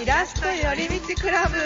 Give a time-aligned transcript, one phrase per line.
[0.00, 1.56] イラスト寄り道クラブ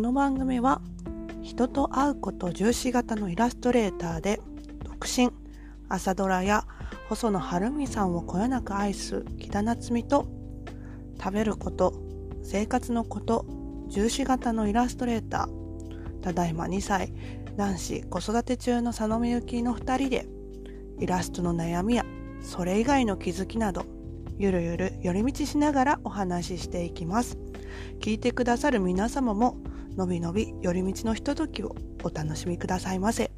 [0.00, 0.80] この番組は
[1.42, 4.40] 人と会うこと重視型のイラストレーターで
[4.82, 5.28] 独身
[5.90, 6.64] 朝ドラや
[7.10, 10.26] 細野晴美さんをこよなく愛す木田夏実と
[11.22, 11.92] 食べること
[12.42, 13.44] 生活のこと
[13.88, 17.12] 重視型のイラストレーターただいま2歳
[17.58, 20.26] 男子子育て中の佐野美幸の2人で
[20.98, 22.06] イラストの悩みや
[22.40, 23.84] それ以外の気づきなど
[24.38, 27.36] ゆるゆる寄り道しながらお話ししていきます。
[28.00, 29.58] 聞いてくださる皆様も
[29.96, 31.74] のびのび寄り道のひとときを
[32.04, 33.30] お楽しみくださいませ。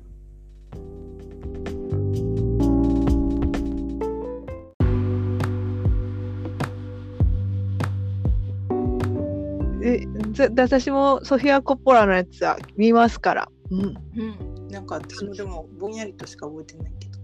[9.84, 9.98] え
[10.32, 13.48] ぜ私もソフィア・コッポラのやつは見ますから。
[13.70, 13.80] うん。
[13.80, 14.68] うん。
[14.68, 17.18] なんか私もでもぼんやりとしか覚えてないけど。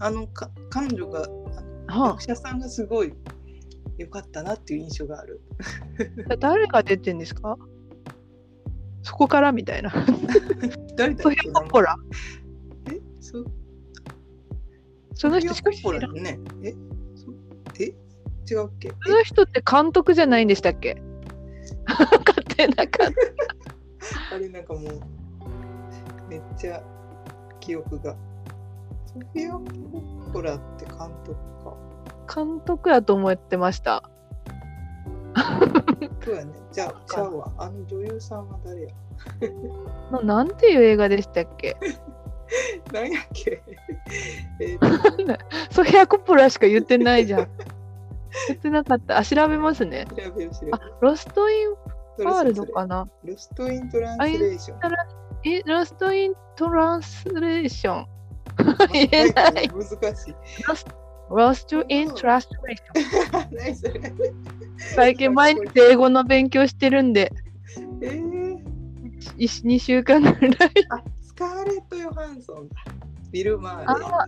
[0.00, 1.26] あのか彼女が
[1.88, 1.94] あ。
[1.94, 3.12] のは役者さんがすごい
[3.98, 5.40] 良かったなっていう印象がある。
[6.30, 7.58] あ、 誰が出てんですか？
[9.08, 9.90] そこからみたいな。
[10.96, 11.22] 誰だっけ？
[11.22, 11.96] ソフィア・コッポラ。
[12.92, 13.42] えそ
[15.14, 16.72] その人しからねえ？
[17.14, 17.32] そ
[17.80, 17.84] え？
[18.50, 18.92] 違うっけ？
[19.06, 21.00] その人って監督じゃないんでしたっけ？
[21.88, 23.14] 勝手な感じ。
[24.32, 24.82] え あれなんかもう
[26.28, 26.82] めっちゃ
[27.60, 28.14] 記憶が。
[29.06, 31.32] ソフィア・コッポラって監督
[31.64, 31.74] か。
[32.44, 34.10] 監督やと思ってました。
[36.24, 38.88] そうやねじゃあちゃうわあの女優さんは誰や？
[40.12, 41.76] のなんていう映画でしたっけ？
[42.92, 43.62] 何やっけ？
[44.60, 47.48] えーとソフィア・コッポラしか言ってないじゃん。
[48.48, 49.18] 言ってなかった。
[49.18, 50.06] あ、調べますね。
[50.10, 51.76] 調べよう調べよあ、ロスト・イン・う
[52.18, 53.08] ファールドかな？
[53.24, 54.80] ロストイントランスレーション。
[55.44, 58.06] え、ロスト・イン・トランスレーション。
[58.92, 59.68] 言えない。
[59.68, 60.34] 難しい。
[60.66, 60.84] ロス
[61.28, 63.56] ト・イン・トランスレーション。
[63.56, 64.00] 何それ。
[64.94, 67.32] 最近毎日英語の勉強してるんで、
[68.00, 68.58] えー、
[69.36, 70.70] 2週間ぐらい。
[70.90, 72.76] あ、スカーレット・ヨハンソンだ。
[73.30, 74.26] ビル・マーレあ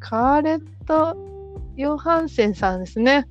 [0.00, 1.16] カーレット・
[1.76, 3.28] ヨハンセンさんですね。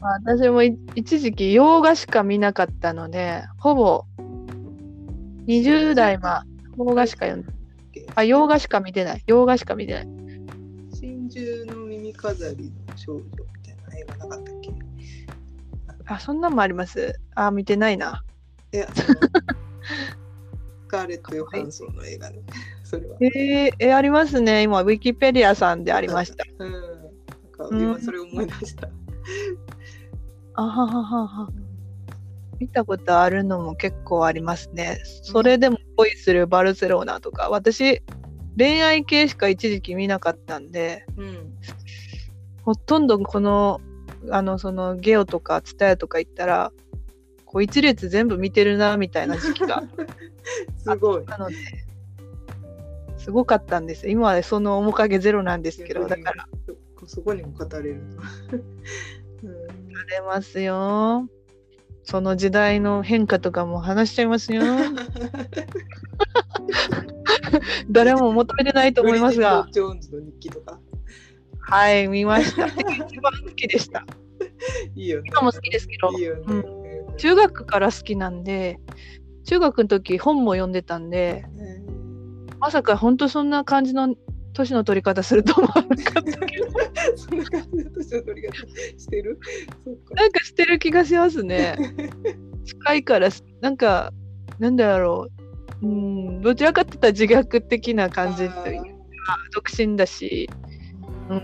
[0.00, 4.04] ま あ私もい一時期洋画しか見なかったので、ほぼ
[5.46, 6.44] 20代は
[6.76, 7.59] 洋画しか読んで
[8.14, 9.22] あ、洋画しか見てない。
[9.26, 10.06] 洋画しか見てない。
[10.92, 13.30] 真珠の耳飾りの少女み
[13.62, 14.70] たいな映画なかったっけ？
[16.06, 17.20] あ、そんなんもあります。
[17.34, 18.24] あ、見てないな。
[18.72, 19.06] いや、ス
[20.88, 22.40] カーレット・ヨハンソンの映画ね。
[22.84, 23.16] それは。
[23.20, 24.62] えー、えありますね。
[24.64, 26.44] 今、ウィキペディアさんでありました。。
[26.58, 26.72] うん。
[26.72, 28.88] なんか今それ思い出した。
[30.54, 31.48] あはははは。
[32.60, 35.00] 見たことあるのも結構ありますね。
[35.04, 38.02] それでも恋するバルセロナとか、私、
[38.58, 41.54] 恋愛系しか一時期見なかったんで、うん。
[42.62, 43.80] ほとんどこの、
[44.30, 46.70] あの、そのゲオとかツタヤとか行ったら、
[47.46, 49.82] こう一列全部見てるなみたいな時期が
[50.76, 51.24] すごい。
[51.24, 51.56] なので、
[53.16, 54.06] すごかったんです。
[54.06, 56.46] 今はその面影ゼロなんですけど、だから、
[57.00, 58.22] そそこにも語れるの。
[59.44, 59.50] うん
[59.96, 61.26] あれますよ。
[62.10, 64.62] その時代の変化とかも話しちゃいますよ。
[67.88, 70.80] 誰も求めてないと思いますがジョーンズの日記とか。
[71.60, 72.66] はい、見ました。
[73.06, 74.04] 一番好きでした。
[74.96, 75.30] いいよね。
[75.30, 76.42] 今も好きですけどいいよね。
[76.48, 76.80] うんうん
[77.16, 78.80] 中学から好きなんで、
[79.44, 81.82] 中学の時本も読んでたんで、ね
[82.58, 84.14] まさか本当そんな感じの
[84.54, 86.46] 年の取り方すると思わなかったけど、
[87.16, 88.54] そんな感じの年の取り方
[88.98, 89.38] してる？
[90.14, 91.76] なんかしてる気がしますね。
[92.64, 93.28] 近いから、
[93.60, 94.12] なんか、
[94.58, 95.28] なんだろ
[95.82, 95.86] う。
[95.86, 100.48] うん、どちらかって言ったら自虐的な感じというか、独身だし、
[101.30, 101.42] うん、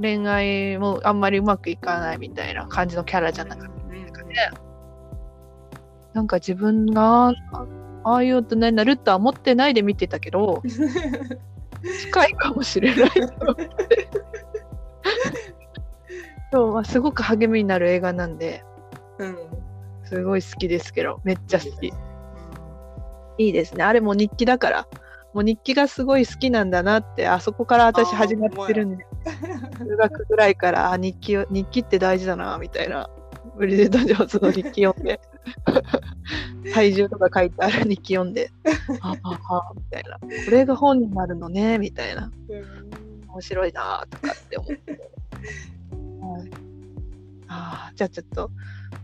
[0.00, 3.68] 恋愛もあんまりうまくいかないみたいな感じのキャラじゃなかった。
[3.68, 3.84] うん
[6.14, 7.34] なんか自分があ
[8.04, 10.62] ああいう大人になるとは思ってないで見てたけど、
[12.00, 14.08] 近いかもしれないと思って。
[16.52, 18.64] そうまあすごく励みになる映画なんで、
[19.18, 19.36] うん。
[20.04, 21.92] すごい好きですけど、めっちゃ好き。
[23.38, 23.84] いいですね。
[23.84, 24.86] あれも日記だから、
[25.34, 29.04] もう日記がすごい好きなんだなってあそこから私始まってるんで
[29.78, 33.10] 中学ぐらいからあ日記を日記って大事だなみたいな
[33.56, 35.20] ブリジット・ジョーンズの日記読んで。
[36.72, 38.50] 体重とか書いてある日記読んで。
[39.00, 42.30] あああみたいなこれが本になるのねみたいな。
[43.28, 45.00] 面白いなとかって思って、はい、
[47.48, 48.50] ああじゃあちょっと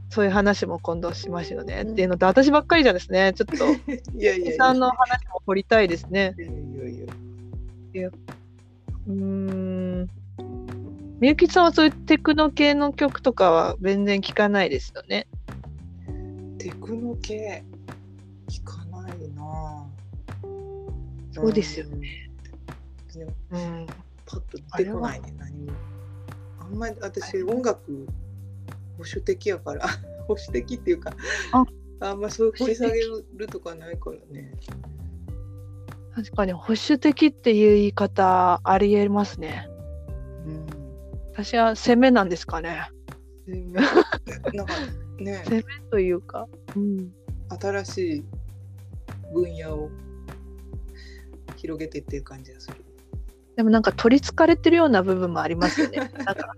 [0.08, 1.92] そういう話も今度しましょうね、うん。
[1.92, 3.32] っていうのと私ばっかりじゃですね。
[3.32, 3.64] ちょっと。
[4.18, 6.34] いやさんの話も掘りたいですね。
[6.38, 7.06] いやいや
[7.92, 8.08] いや
[9.08, 10.10] うーん
[11.20, 15.26] みゆきさんはそういうテクノ系の曲とかは全然聞かないですよね。
[16.56, 17.62] テクノ系
[18.48, 19.86] 聞かないな。
[20.42, 22.30] ぁそうですよね。
[23.50, 23.86] うん、
[24.24, 25.72] パッと出てこないね何も。
[26.58, 28.06] あんまり私音楽
[28.96, 29.88] 保守的やから
[30.26, 31.12] 保守的っていうか
[31.52, 31.66] あ。
[32.00, 32.98] あんまそう掘り下げ
[33.36, 34.54] るとかないからね。
[36.14, 39.68] 確かに保守的っていう言い方ありえますね。
[40.46, 40.79] うん
[41.32, 42.88] 私は攻めなんですかね。
[44.52, 44.74] なんか
[45.18, 46.48] ね攻めというか。
[46.76, 47.12] うん、
[47.60, 48.24] 新しい
[49.32, 49.90] 分野を
[51.56, 52.76] 広げてっていう感じがする
[53.56, 55.98] でもなんか取りつかれてるような部分もありますよね。
[56.24, 56.56] なんか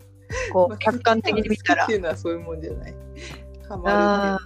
[0.53, 2.95] こまあう客観的に見たらっていうのはそういうもんじゃない
[3.69, 4.39] ハマ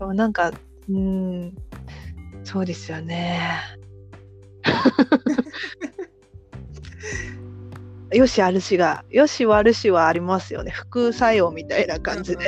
[0.00, 0.52] るっなんか
[0.88, 1.54] うん
[2.42, 3.60] そうですよね。
[8.14, 12.46] よしあるしがよし悪しはありますよね副作用みたいな感じで。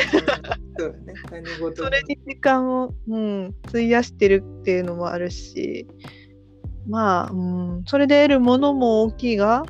[1.75, 5.87] それに時間を、うん、費やしてるっていうのもあるし
[6.87, 7.37] まあ、う
[7.81, 9.65] ん、それで得るものも大きいが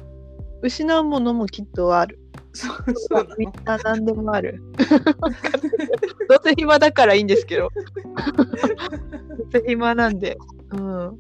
[0.63, 2.19] 失うものもきっとある。
[2.53, 3.55] そうそうなみんの。
[3.65, 4.63] な何でもある。
[6.29, 7.69] どうせ暇だからいいんですけど。
[7.69, 10.39] どうせ暇なんで。
[10.73, 11.19] うん。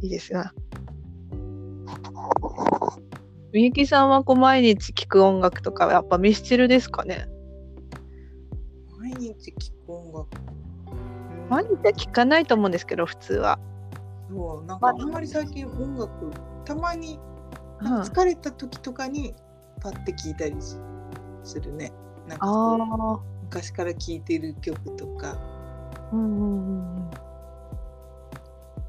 [0.00, 0.52] いいですが。
[3.54, 7.28] みゆきさんはこう毎日聴く音楽とかはやっぱミスチルですかね？
[8.98, 10.28] 毎日聴く音楽？
[10.90, 10.94] う
[11.46, 13.60] ん毎日は聴かないと思うんですけど普通は。
[14.28, 16.32] そうなんかあんまり最近音楽
[16.64, 17.20] たまに
[17.80, 19.32] うんなんか疲れた時とかに
[19.80, 20.74] パッて聴いたりし
[21.44, 21.92] するね。
[22.26, 23.20] なんかこうああ。
[23.44, 25.38] 昔から聴いてる曲とか
[26.12, 27.10] うんうんうんうん。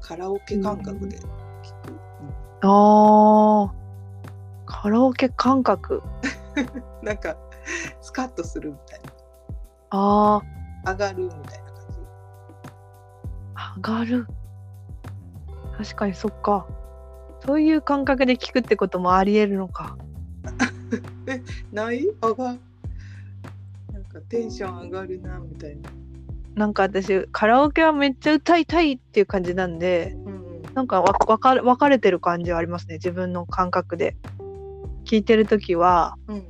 [0.00, 1.28] カラオケ感覚で聴く。
[2.62, 3.85] ああ。
[4.86, 6.00] カラオケ感覚。
[6.54, 6.60] う
[7.02, 7.36] んなんか
[8.00, 9.00] スカッとするみたい
[9.90, 10.40] あ
[10.84, 11.98] な上がるみたいな感じ。
[13.56, 13.74] あ。
[13.78, 14.26] 上がる。
[15.76, 16.68] 確かにそっか。
[17.44, 19.98] そういう感覚で聞くってこともありえるのか。
[21.72, 22.06] ない？
[22.22, 25.90] 上がなんかテンション上がるなみたいな。
[26.54, 34.16] なんか私カラオケはめっちゃ歌いたいっていう感じなんでうんうんなんかわわか分かれてる感じはありますね自分の感覚で
[35.06, 36.44] 聞いてる時はうん。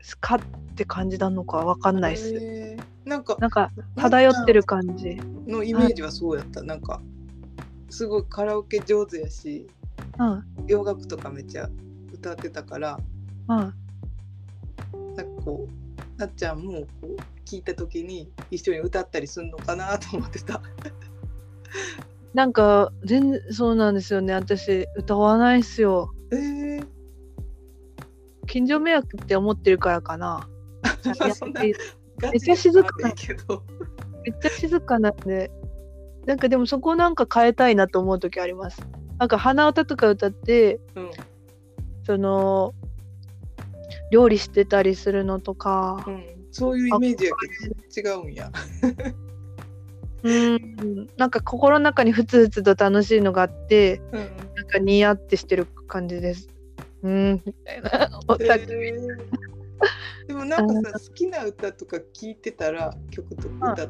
[0.00, 0.40] スカっ
[0.74, 2.34] て感じなのかわかんないっす。
[3.04, 5.20] なんかなんか漂ってる感じ。
[5.46, 6.62] のイメージはそうやった。
[6.62, 7.02] なんか
[7.90, 9.68] すごいカラオケ上手やし
[10.18, 10.44] うん。
[10.66, 11.68] 洋楽とかめっちゃ
[12.14, 12.98] 歌ってたから
[13.48, 13.56] うん。
[13.56, 13.72] なん
[15.16, 20.62] かこうなっちゃんもこう聞いた時に一緒に歌ったりするのかなと思ってた。
[22.32, 24.32] なんか全然そうなんですよね。
[24.32, 26.86] 私歌わないっすよえー、
[28.46, 30.48] 近所迷惑って思ってるからかな。
[32.22, 33.62] めっちゃ静かななけど。
[34.30, 35.50] っちゃ静かなんで。
[36.26, 38.82] なんかでもそこなんか変えたいなと思う時あります。
[39.18, 41.10] なんか鼻歌とか歌ってうん。
[42.04, 42.74] その
[44.10, 46.04] 料理してたりするのとか。
[46.06, 47.32] うん、そういうイメージや
[47.92, 48.50] けど違うんや。
[50.22, 51.08] うん。
[51.16, 54.20] なんか心の中にふつふつと楽しいのがあってうん
[54.54, 56.48] なんかニヤってしてる感じです。
[57.02, 57.42] うん。
[57.44, 57.90] みたいな。
[58.40, 59.18] えー。
[60.28, 63.88] でもなんかさ好きな歌とか聞いてたら曲とか歌っ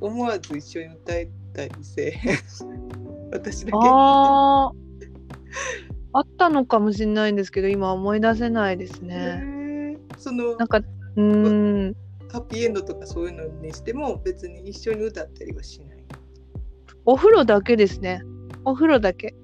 [0.00, 2.12] 思わず一緒に歌えたりせ
[3.32, 3.78] 私だけ。
[3.80, 4.82] あー。
[6.14, 10.18] あったのかもしれないんですけど今思い出せないですへねー。
[10.18, 10.82] そのなんか
[11.16, 11.96] うん
[12.32, 16.04] ハッピーエンドとかそういうのにしても別に一緒に歌ったりはしない。
[17.04, 18.22] お風呂だけですね。
[18.64, 19.34] お風呂だけ。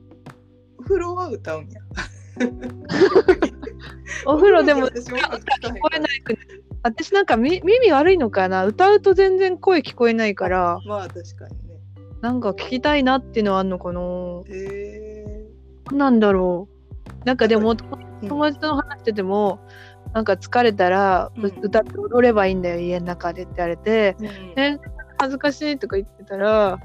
[0.79, 1.81] お風呂は歌うんや。
[4.25, 5.11] お風呂でも聞
[5.81, 6.39] こえないく
[6.83, 8.65] 私なんかみ耳悪いのかな。
[8.65, 10.81] 歌うと全然声聞こえないから。
[10.87, 11.81] まあ確かにね。
[12.23, 14.01] なんか聞きたいなっていうのはあんのかな。
[14.49, 15.47] へ
[15.91, 16.69] 何なんだろ
[17.23, 17.25] う。
[17.27, 17.77] なんかでもえ
[18.29, 19.61] 友達と話してても
[20.15, 21.45] なんか疲れたら、うん。
[21.63, 24.27] 歌って踊ればいいんだよ家の中でって言われて、うん。
[24.61, 24.79] え
[25.19, 26.79] 恥ずかしいとか言ってたら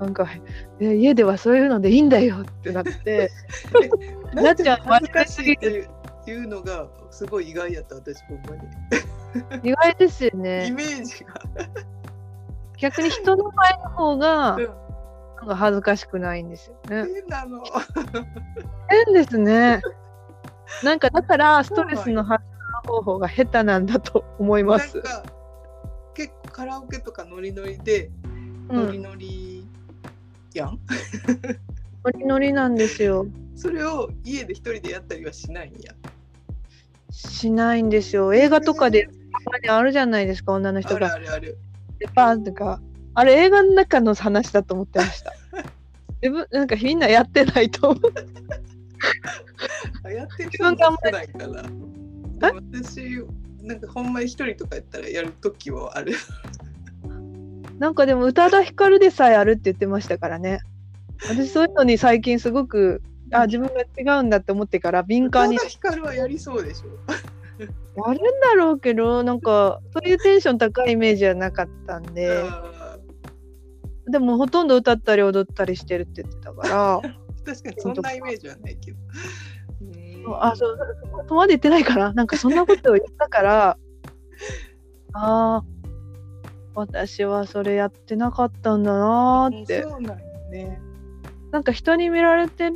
[0.00, 0.26] なんか
[0.80, 3.30] え家ではそういうのでいいんだよってなって
[4.34, 5.88] なっちゃん恥ずかしいって
[6.26, 8.62] いうのがすごい意外やった私ほんまに。
[9.62, 11.34] 意外ですよ イねメージが、
[12.78, 14.86] 逆に人の前の方がうん。
[15.36, 17.06] なんか恥ずかしくないんですよね。
[17.12, 17.62] 変なの。
[18.88, 19.82] 変ですね
[20.82, 24.96] なんかだからストレスの発散方法が下手なんだと思います。
[24.96, 25.32] なんか
[26.14, 28.10] 結構カラオケとかノリノリで
[28.68, 28.76] うん。
[28.86, 29.66] ノリノリ
[30.54, 30.78] やん、
[32.04, 33.26] ノリノリなんですよ。
[33.54, 35.94] それを家で一人でやったりはしないんや？
[37.10, 38.34] しないんですよ。
[38.34, 41.12] 映画とかでたまにあるじゃないですか女のある人が。
[41.14, 41.58] あるある
[41.98, 42.80] でパーンとか。
[43.14, 45.32] あれ映画の中の話だと思ってました。
[46.22, 48.12] 自分なんかみんなやってないと思う
[50.04, 51.64] あやってる自分が少ないから。
[52.40, 53.24] 私
[53.62, 56.12] なんかほんまに一人とかやったらやる時はある。
[57.78, 60.60] なんかでも宇多田ヒカルでさえあるって言ってましたからね。
[61.28, 65.56] 私そういうのに最近すごくあ自分が違うんだって思ってから敏感に。
[65.56, 66.88] 宇多田ヒカルはやりそうでしょ。
[67.58, 72.42] やるんだろうけどなんかそういうテンション高いイメージはなかったんで。
[72.48, 72.72] あ
[74.08, 77.00] でもほとんど歌ったり踊ったりしてるって言ってたから。
[77.00, 78.98] ー確かにそんなイメージはないけど。
[79.80, 80.06] うん
[80.40, 80.78] あそう
[81.12, 83.78] そ こまで言ってないからなんかそんなことを言ったから
[85.14, 85.64] ああ
[86.74, 89.82] 私はそれやってなかったんだなーって。
[89.82, 90.80] そうなんよね。
[91.52, 92.70] なんか人に見られて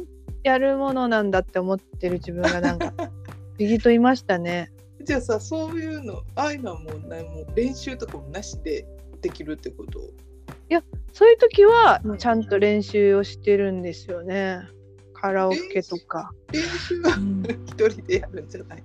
[0.45, 3.11] やるものなんだって思ってる自分がなんか 不思
[3.59, 4.73] 議といましたね。
[5.03, 8.87] じゃあさそういうのああいうのはもう何も練習とかもなしで
[9.21, 10.01] できるってこと？
[11.13, 14.63] そういう時はうんちゃんと練習をしてるんですよね。
[15.15, 16.31] カラオケとか。
[16.53, 17.17] 練習は
[17.67, 18.83] 一人でやるんじゃない？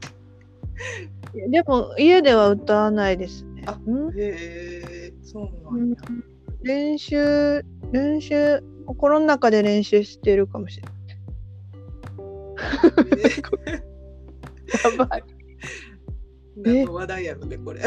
[1.50, 3.64] でも家では歌わないですね。
[3.68, 5.98] あうんへえそうなうんんや、
[6.64, 10.92] 練習練習心の中で練習してるかもしれない。
[15.00, 15.24] やばい。
[16.66, 17.82] 何の話題やろねこれ。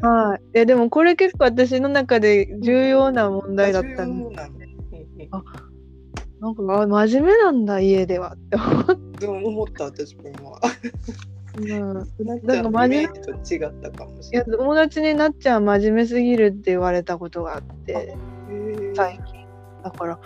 [0.00, 0.56] はい。
[0.56, 4.54] いやでもこれ結構私の中で重要な問題だったんで、重要なの。
[4.54, 5.28] うんうん。
[5.30, 5.44] あ
[6.38, 8.38] なんかあ真面目なんだ家ではっ
[9.18, 10.58] て思った私も今
[11.58, 11.94] うん。
[12.44, 14.50] なんか真面目と違ったかもしいれない。
[14.50, 18.16] や友達になっちゃん真面目すぎるって言われたことがあって
[18.94, 19.46] 最近。
[19.82, 20.18] だから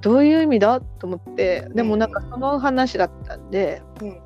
[0.00, 0.80] どういう意味だ？
[0.80, 1.68] と思って。
[1.74, 4.20] でもなんかその話だったんで、うん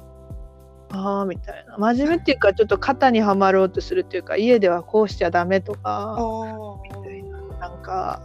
[0.92, 1.76] ああみたいな。
[1.78, 8.20] 真面目っていうかちょっと肩にはまろうとするっていうか家ではこうしちゃダメとあかーなんか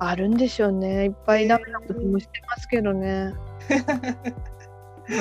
[0.00, 1.04] あるんでしょうね。
[1.04, 3.32] いっぱいダメなこともしてますけどね、
[5.08, 5.14] う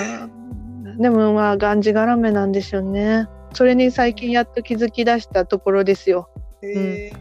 [0.89, 0.97] ん。
[0.97, 3.27] でもまあがんじがらめなんでしょうね。
[3.53, 6.29] それに最近やっと気づき出したところですよ。
[6.61, 7.15] へー。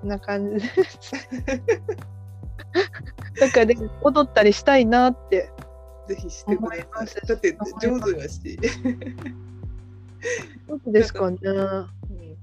[0.00, 1.12] こんな感じです。
[3.40, 5.50] なんかで踊ったりしたいなって。
[6.10, 8.58] ぜひしてくだ思いますだって上手やし、
[10.66, 11.38] どうですかね。
[11.42, 11.52] う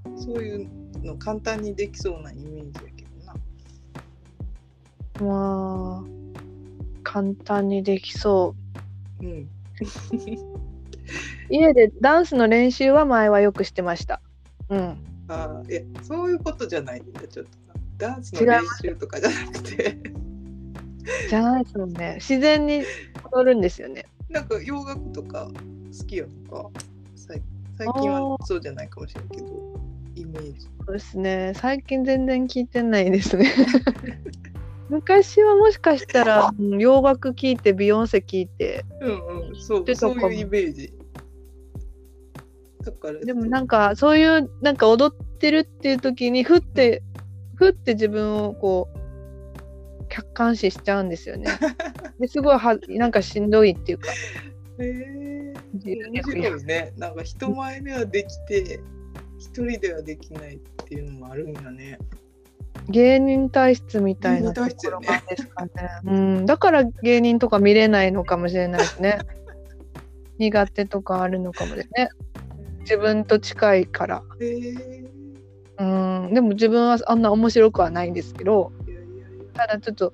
[0.09, 0.69] ん、そういう
[1.03, 3.03] の簡単にできそうなイメージやけ
[5.19, 6.05] どなまあ
[7.03, 8.55] 簡単にできそ
[9.21, 9.47] うんう。
[11.49, 14.21] 家でダンスの練習は前はよくしてました。
[14.69, 14.97] うん。
[15.27, 17.51] あーいやそういうことじゃないんだちょっと
[17.97, 19.97] ダンスの練習とかじゃなくて
[21.29, 22.15] じゃないですもんね。
[22.15, 22.83] 自然に
[23.31, 24.05] 踊るんですよね。
[24.29, 25.47] なんか洋楽とか
[25.97, 26.69] 好きやのか？
[27.15, 27.41] 最
[27.77, 29.47] 最近はそうじゃないかもしれんけど
[30.15, 31.53] イメージそうですね。
[31.55, 33.51] 最近全然聞いてないですね。
[34.89, 40.93] 昔はもしかしたら うん洋楽聴いてビヨンセ聴いてうんうんそうそういうイメージ
[42.83, 47.03] だからでもなんかそういうなんか踊ってるっていう時にふって
[47.55, 48.97] ふって自分をこう
[50.09, 51.47] 客観視しちゃうんですよね。
[52.19, 54.11] ですごいはなんかしんどいっていうか。
[54.11, 54.13] へ
[54.79, 58.79] え面白いねなんか人前ではできて
[59.37, 61.99] 一人ではできないっていうのもあるんやね
[62.89, 65.71] 芸人体質みたいなところなんですかね。
[66.05, 69.19] うん、だから芸人とか見れないのかもしれないですね。
[70.37, 72.09] 苦手とかあるのかもですね。
[72.81, 74.23] 自分と近いから。
[75.79, 78.71] うん、でも自分はあんな面白くはないんですけど。
[79.57, 80.13] ただちょっと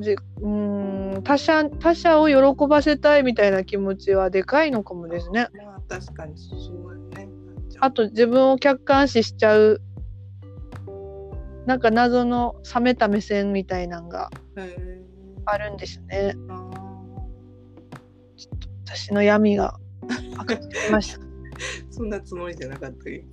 [0.00, 5.48] じうーん他者他者を喜ばせたいみたいな気持ちはでかいのかもですね。
[5.64, 7.28] まあ確かにそうやね
[7.78, 9.80] あと自分を客観視しちゃう
[11.66, 14.30] なんか謎の冷めた目線みたいなのが
[15.46, 16.34] あるんですね。
[16.48, 16.70] あ
[18.86, 19.78] 私の闇が
[20.36, 21.20] 明かしてきました。
[21.20, 21.24] ー
[21.90, 23.26] そんなつもりじゃなかったけど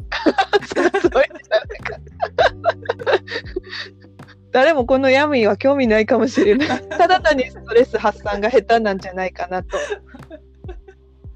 [4.51, 6.67] 誰もこの闇は興味ないかもしれない。
[6.89, 9.77] ただ単にストレス発散が下手なんじゃないかなと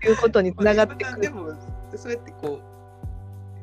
[0.04, 1.22] いうことにつながってくる。
[1.22, 1.54] でも
[1.96, 2.60] そうやってこ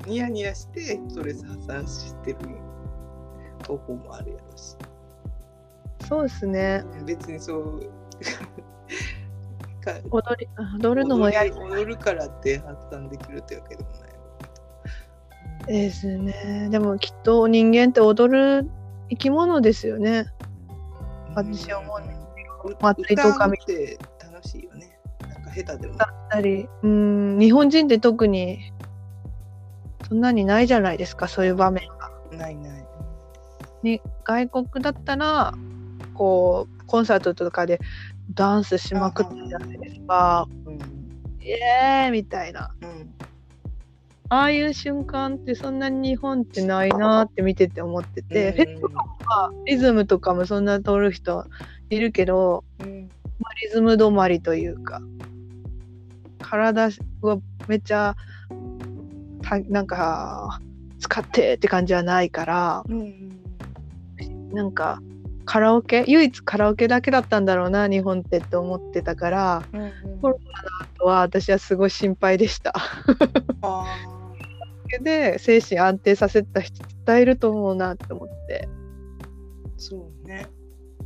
[0.07, 2.39] うニヤニヤしてストレス発散してる
[3.67, 4.77] 方法もあるやろし
[6.09, 6.85] そうですね。
[7.05, 7.81] 別にそう
[9.83, 10.49] か踊り
[10.81, 16.69] 踊るのもやり踊り踊るからって発散できるってわけでもないですね。
[16.71, 18.71] でもきっと人間って踊る
[19.13, 20.25] 生き物ですよね。
[21.35, 22.17] 私は思うね
[22.65, 23.99] うん祭りとか見て。
[24.19, 24.99] 楽しいよね。
[25.29, 25.97] なんか下手でも。
[25.97, 28.73] だったり、うん、日本人って特に
[30.09, 32.11] そんなにないじゃないですか、そういう場面が。
[32.39, 32.87] ないない。
[33.83, 35.53] に外国だったら
[36.15, 37.81] こうコンサートとかで
[38.33, 40.49] ダンスしまくってるじゃないですか。
[40.65, 40.79] うん。
[41.43, 42.71] イエーイみたいな。
[42.81, 43.13] うん
[44.33, 51.45] ああいう瞬間ってそんなに日本ってないなって見てて思ってて、フェスとかはリズムとかもそんな通る人
[51.91, 53.11] いるけど、うん
[53.41, 55.03] まあリズム止まりというか
[56.41, 56.89] 体
[57.21, 58.17] はめっちゃ
[59.43, 60.63] たなんか
[60.99, 63.39] 使ってって感じはないからうん
[64.55, 65.03] なんか
[65.45, 69.93] カラオケ唯一カラオケだけだったんだろうな日本ってって思ってたからうんうん。
[70.23, 70.39] コロ
[70.81, 72.73] あとは私はすごい心配でした。
[73.61, 73.85] あ
[74.99, 78.69] で精神安定させた人絶対いると思うなって思って。
[78.69, 80.47] ーそうね。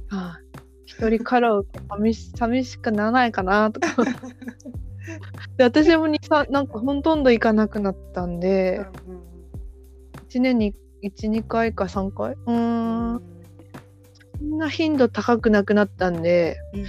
[0.09, 0.47] はい。
[0.87, 3.89] 一人カラオケ寂し寂しくならないかなとか。
[5.57, 8.87] で私もにさなんかほとんど行かなくなったんで。
[9.09, 9.27] うん
[10.29, 12.37] 1年に12回か3回？
[12.47, 13.15] うん。
[13.15, 13.21] ん
[14.39, 16.59] そんな頻度高くなくなったんで。
[16.75, 16.85] うん。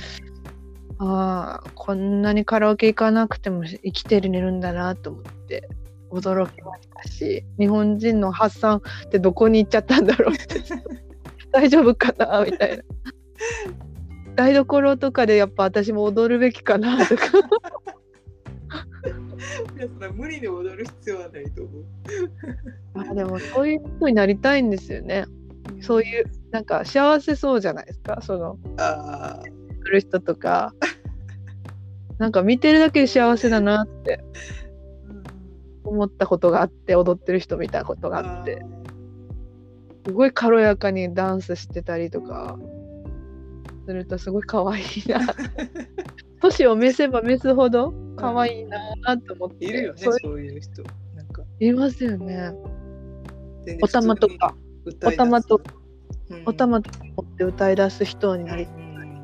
[0.99, 5.69] ああこんなにカラオケ行かなくても生きてるんだなと思って
[6.11, 10.33] 驚きましたし日本人の発散ってどこに行っちゃったんだろう。
[10.33, 10.61] っ て
[11.51, 12.83] 大丈夫かなみたいな。
[14.35, 17.23] 台所とかでやっぱ私も踊るべきかなとか。
[19.77, 21.85] いやそれは無理に踊る必要はないと思う。
[22.95, 25.25] あでもそういう人になりたいんですよね。
[25.81, 28.21] そういうなんか幸せそうじゃないですか。
[28.21, 29.43] そのああ、
[29.83, 30.73] 来る人とか。
[32.17, 34.23] なんか見てるだけで幸せだなって
[35.87, 38.63] 思ったことがあって踊ってる人見たことがあって。
[40.05, 42.57] すごい軽やかにダンスしてたりとか
[43.85, 45.19] するとすごい可愛いな。
[46.41, 50.83] 年を召せば召すほど可愛いなと思って、いるよね、そういう人。
[51.15, 51.43] なんか。
[51.59, 52.53] いますよね。
[53.65, 54.55] 全然お玉とか。
[55.05, 55.61] お玉と、
[56.29, 56.43] うん。
[56.45, 59.23] お玉とか持って歌い出す人になりうん。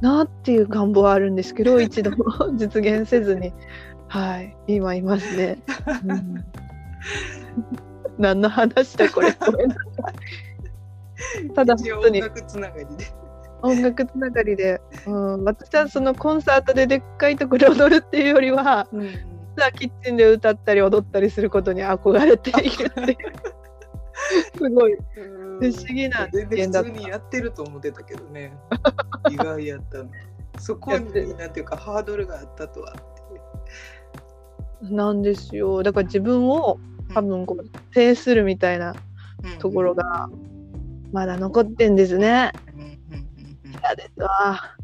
[0.00, 2.24] なっていう願望はあるんですけど一度も
[2.56, 3.52] 実現せずに
[4.08, 4.56] はい。
[4.66, 5.58] 今いますね、
[6.04, 6.44] うん。
[8.18, 9.32] 何の話だこれ。
[9.32, 9.80] ごめんなさ
[11.44, 11.50] い。
[11.50, 12.22] ただ本当に。
[12.22, 13.06] 音楽つながりで。
[13.62, 19.10] 音楽つながりで、うん、私はそのコンサートででっかいところで踊るっていうよりはうん。
[19.78, 23.16] キッチンで歌ったり踊ったりすることに憧れているっていう。
[24.56, 24.96] すごい。
[25.60, 28.52] 不思議な全然普通にやってると思ってたけどね。
[29.30, 30.10] 意外やったの。
[30.58, 32.94] そこになんていうかハードルがあったとは。
[34.82, 36.78] なんですよだから自分を
[37.14, 38.94] 多分こう制するみたいな
[39.44, 40.28] うんところが
[41.12, 42.52] まだ残ってんですね。
[43.80, 44.76] 嫌ですわ。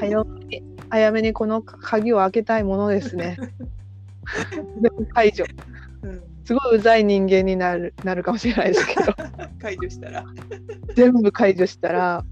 [0.00, 3.36] 早めに早めにこの鍵を開けたいものですね。
[4.80, 5.44] でも解除。
[6.02, 9.14] うんすごいうざい人間になるなるかもしれないですけど、
[9.62, 10.24] 解除したら。
[10.96, 12.24] 全部解除したら、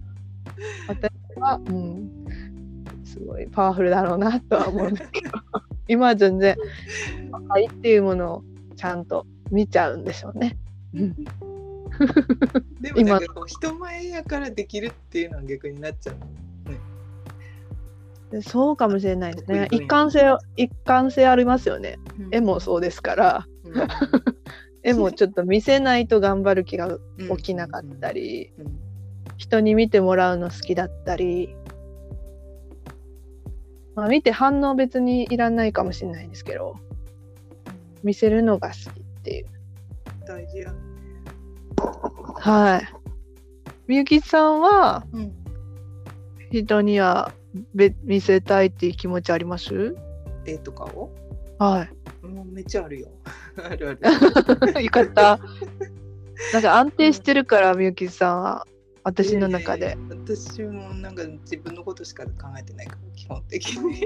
[0.88, 2.10] 私は、うん、
[3.04, 5.30] すごいパワフルだろうなとは思うんですけど、
[5.88, 6.56] 今は全然、
[7.48, 8.44] 愛っていうものを
[8.76, 10.56] ちゃんと見ちゃうんでしょうね。
[10.94, 11.14] うん。
[12.80, 16.16] でもなんかこう人前やからできるっていうのは逆になっちゃう。
[18.30, 19.68] でそうかもしれないですね。
[19.70, 21.98] 一貫性、一貫性ありますよね。
[22.30, 23.46] 絵もそうですから。
[23.64, 23.88] うん。
[24.84, 26.98] 絵もちょっと見せないと頑張る気が
[27.36, 28.78] 起きなかったり、うん。
[29.38, 31.54] 人に見てもらうの好きだったり、
[33.98, 36.76] まあ、見て反応別にいらないかもしれないんですけど
[38.04, 39.46] 見せるのが好きっていう。
[40.24, 40.72] 大事や。
[42.36, 42.88] はい。
[43.88, 45.32] みゆきさんはうん。
[46.52, 47.32] 人には
[47.74, 49.96] べ見せたいっていう気持ちあります？
[50.46, 51.10] 絵とかを？
[51.58, 51.88] は
[52.22, 52.24] い。
[52.26, 53.08] もうめっちゃあるよ。
[53.60, 54.78] あるある。
[54.84, 55.40] よかった。
[56.52, 58.64] なんか安定してるからみゆきさんは
[59.08, 64.02] 私の中でいやいやいや私もなんか自分のことしか考えてないから基本的にい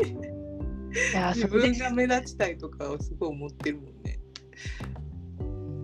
[1.14, 4.18] や 自分が目立ちたいとかをすごい思ってるもんね。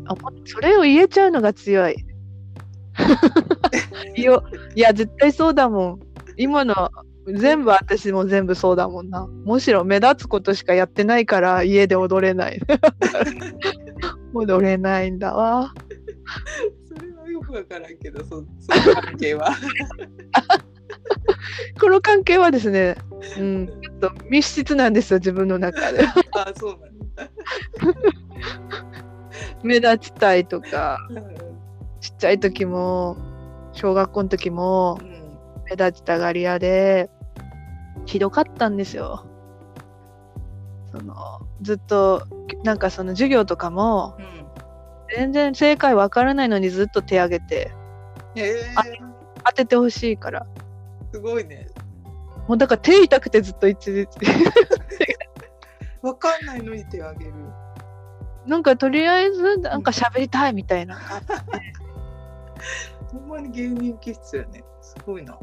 [0.07, 0.14] あ
[0.46, 1.96] それを言えちゃうのが強い
[4.16, 4.22] い
[4.81, 6.00] や、絶対そうだもん。
[6.37, 6.90] 今の、
[7.26, 9.26] 全部私も全部そうだもんな。
[9.44, 12.61] むしろ目立つことしかやってないから家で踊れない。
[14.33, 15.74] 踊れないんだわ。
[17.48, 19.50] くわからんけどそ その関係は。
[21.80, 22.96] この関係はですね、
[23.38, 26.00] うん、ちょっと密室なんですよ、自分の中で。
[26.37, 26.80] あそうなん
[27.14, 27.30] だ。
[29.62, 31.16] 目立ちたいとか、うん。
[32.00, 33.16] ちっちゃい時も、
[33.72, 35.08] 小学校の時もうん。
[35.64, 37.11] 目立ちたがり屋で、
[38.06, 39.24] ひどかったんですよ。
[40.90, 41.14] その
[41.61, 42.22] ずっと、
[42.64, 44.38] なんかその授業とかも、うん
[45.16, 47.73] 全然正解わからないのにずっと手挙げて、
[48.35, 48.75] へえ。
[48.77, 48.83] あ
[49.44, 50.47] 当ててほしいから。
[51.12, 51.68] すごいね。
[52.47, 54.09] もうだから手痛くてずっと一日。
[56.03, 57.35] わかんないのに手を挙げる。
[58.47, 60.99] なんかとりあえずなんか喋りたいみたいな。
[63.12, 64.62] ほんまに芸人気質やね。
[64.81, 65.38] すごいな。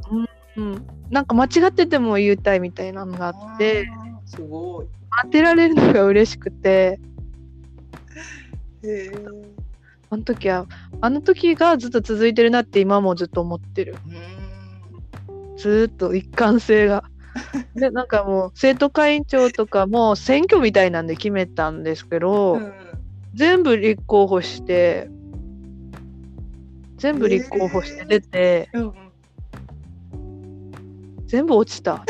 [0.57, 0.87] うん。
[1.09, 3.87] なんか間違ってても言いたいみたいなのがあって、
[4.25, 4.87] すごい。
[5.23, 6.99] 当てられるのが嬉しくて、
[10.09, 10.65] あの時は、
[11.01, 13.95] あの時がずっと続いてるなって今もずっと思ってる。
[14.07, 14.45] うん
[15.57, 17.05] ずーっと一貫性が。
[17.75, 22.73] で、なんかもう生徒会長とかも選挙みたいなんで決めたんですけど、うん
[23.33, 25.09] 全部立候補して、
[26.95, 28.93] 全部立候補して出て、うんうん
[31.27, 32.05] 全部落ちた。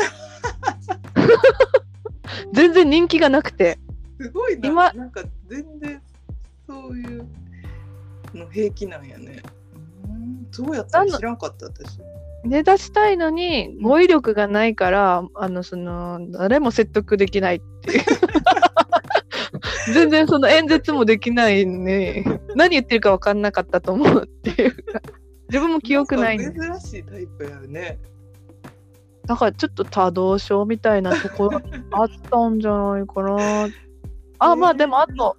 [2.52, 3.78] 全然人気がなくて。
[4.20, 6.00] すごいな今なんか全然
[6.66, 7.28] そういう
[8.34, 9.42] の平気なんやね。
[10.04, 10.46] うん。
[10.50, 11.98] そうやったら知らんかった私。
[12.44, 18.04] 出だしたいのに語彙力がないから、あのその誰も説得できないっていう。
[19.92, 22.24] 全然その演説もできないね
[22.56, 24.82] 何言ってるか分かんなかったと思うっていう。
[24.82, 25.00] か
[25.48, 27.98] 自分も記憶ないんでんか珍しいタイプやね。
[29.26, 31.60] だからちょっと多動症みたいなところ
[31.92, 33.68] あったんじゃないかな。
[34.38, 35.36] あ まあでもあと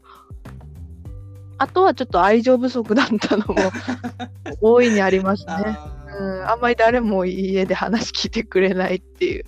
[1.58, 3.56] あとはちょっと愛情不足だったのも
[4.62, 5.54] 大いにありますね。
[5.56, 9.46] あうーん、あんまり誰も家で話聞いてくれないっていう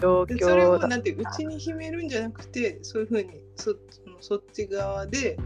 [0.00, 0.78] 状でそれを。
[0.78, 3.74] なんてうちに秘めるんじゃなくてそういうふうにそ
[4.20, 5.38] そっち側で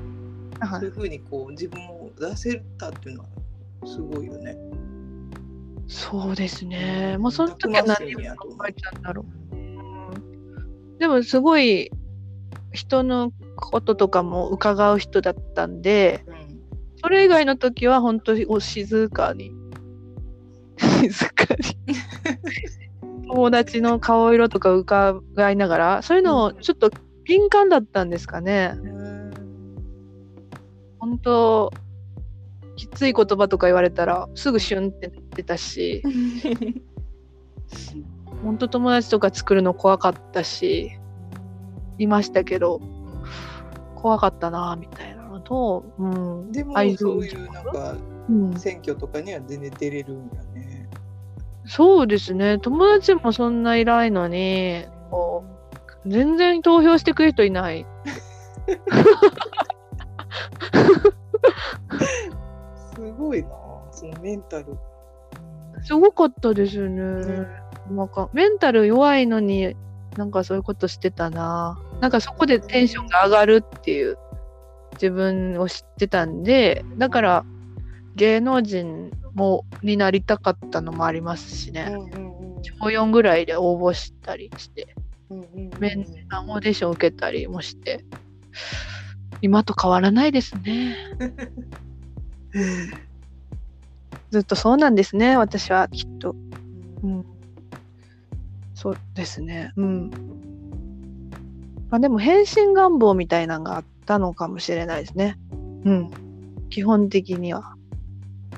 [0.60, 3.28] はいそういうふうにこう自分を出せたっていうのは
[3.86, 4.56] すごいよね。
[5.86, 7.16] そうですね。
[7.18, 9.56] もうその時は何を考えちゃうんだろう。
[9.56, 9.74] うん
[10.98, 11.90] でもすごい
[12.72, 16.44] 人のこととかも伺う人だったんで、うん
[17.04, 19.52] それ以外の時は本当にお静かに。
[20.78, 21.94] 静かに。
[23.28, 26.90] 友達の顔色とか伺いながら、そういうのをちょっと
[27.24, 28.72] 敏感だったんですかね。
[30.98, 31.74] 本当
[32.76, 36.02] きつい言葉とか言われたらすぐシュンってなってたし
[38.42, 40.92] 本当友達とか作るの怖かったし
[41.98, 42.80] いましたけど
[44.04, 47.96] 怖かったなみたいなのと、うん、でもそういうなんか
[48.28, 50.88] うん、選挙とかには全然出れるんやね。
[51.64, 55.44] そうですね友達もそんないないのにこ
[56.04, 57.86] う全然投票してくれる人いない
[62.94, 63.48] すごいな
[63.90, 64.76] そのメンタル。
[65.82, 67.46] すごかったですよね。
[67.90, 69.74] なんかメンタル弱いのに
[70.16, 71.79] なんかそういうことしてたな。
[72.00, 74.16] なんかそこでテンションが上がるっていう
[74.92, 77.44] 自分を知ってたんで、だから
[78.14, 81.92] 芸能人もになりたかったのもありますしね。
[82.81, 84.94] 小4ぐらいで応募したりして、
[85.79, 88.05] 面談オーディション受けたりもして、
[89.42, 90.96] 今と変わらないですね。
[92.55, 93.14] う ん
[94.35, 96.35] ずっとそうなんですね、私はきっと。
[97.05, 97.24] うん、
[98.84, 99.72] そうですね。
[99.76, 100.10] うん。
[101.88, 105.38] まあでも変身願望みたいなのがあったのかもしれないですね。
[105.86, 106.10] うん。
[106.68, 107.76] 基本的には。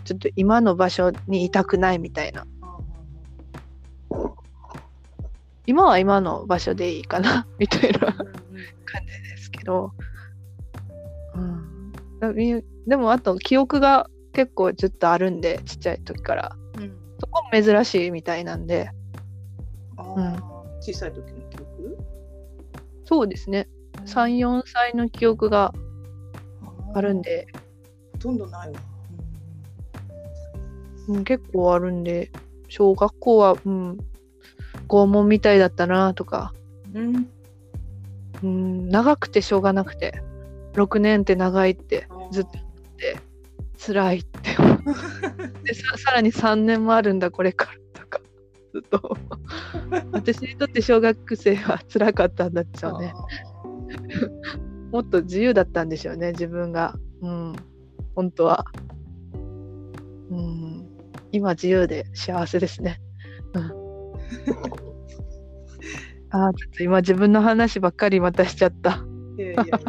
[0.04, 2.44] ちょっと今の場所にいたくないみたいな。
[5.64, 8.16] 今は今の場所でいいかな みたいな感
[9.02, 9.92] じですけど。
[11.36, 12.62] うん。
[12.88, 16.56] でもあと記憶が結構ずっとあるんで、ちっちゃい時から。
[17.20, 18.90] そこも珍しいみたいなんで。
[19.96, 21.98] 小さい時の記憶？
[23.04, 23.68] そうですね。
[24.04, 25.72] 3、4歳の記憶が
[26.94, 27.46] あるんで、
[28.12, 28.80] ほとんどないわ。
[31.08, 32.30] うん、結構あるんで、
[32.68, 33.98] 小学校は、うん、
[34.88, 36.52] 拷問みたいだったなとか、
[36.94, 37.28] うん。
[38.42, 40.20] うん、長くてしょうがなくて、
[40.74, 42.50] 6年って長いって、ずっと
[43.78, 44.84] 辛いって思って。
[45.64, 47.72] でささらに3年もあるんだこれから
[48.76, 49.16] ずっと。
[50.12, 53.14] 私にとって小学生は辛かったんだでしょうね。
[54.92, 56.94] もっと自由だったんでしょうね自分が。
[57.22, 57.56] うん。
[58.14, 58.66] 本当は。
[60.30, 60.86] うん。
[61.32, 63.00] 今自由で幸せですね。
[63.54, 63.62] うん。
[66.30, 69.02] あーちょっと今自分の話ばっかりまたしちゃった。
[69.38, 69.64] いやいやいや。
[69.72, 69.88] なんか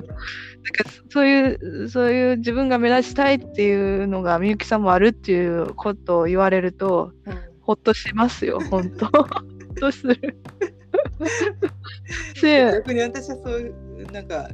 [1.09, 10.41] そういうそういう自分が目立ちたいっていうのがみゆきさんもあるっていうことを言われるとうんほっとしますよ 本当ほっとする。
[12.41, 14.47] 逆に私はそういうなんか、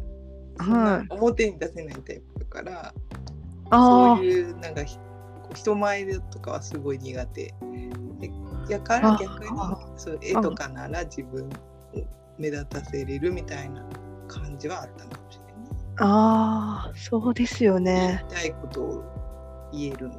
[0.60, 2.94] そんな表に出せないタイプだから
[3.70, 7.54] あそういうなんかひこう人前でとかはすごい苦手。
[8.20, 8.32] で
[8.70, 9.50] やからあ逆に
[9.98, 11.50] そう絵とかなら自分を
[12.38, 13.86] 目立たせれるみたいな
[14.28, 15.54] 感じはあったのかもしれない。
[15.54, 15.70] ね。
[15.98, 18.24] あーそうですよね。
[18.30, 20.16] 言いたいことを言えるみ。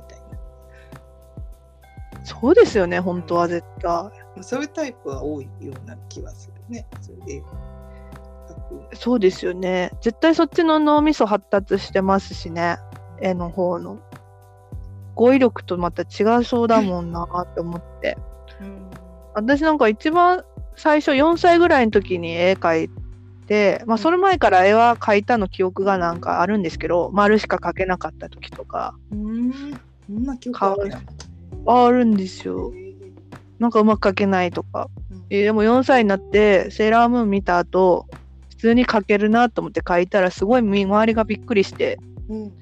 [2.25, 3.93] そうですよね本当は絶対。
[3.93, 4.11] ま
[4.41, 6.87] あそういうタイプは多いような気はするね。
[7.01, 7.43] それで
[8.95, 9.93] そうですよね。
[10.01, 12.79] 絶対そっちの脳みそ発達してますしね。
[13.21, 13.99] 絵の方の。
[15.15, 18.19] 語彙力とまた違うそうだもんなって思って。
[18.61, 18.91] うん。
[19.35, 20.45] 私なんか一番
[20.77, 22.91] 最初4歳ぐらいの時に絵描い
[23.47, 28.97] て、まあ、その前から絵は描いたの記憶がなんかあるんですけど丸しか描けなかった時とか。
[29.13, 29.53] うん。
[30.07, 30.93] そんな記憶ある
[31.67, 32.73] あるんですよ。
[33.59, 34.89] なんかうまく描けないとか。
[35.31, 38.07] えーでも4歳になってセーラームーン見た後
[38.51, 41.99] 普通に描けるなと思って描いたらすごい周りがびっくりして。
[42.29, 42.53] うん。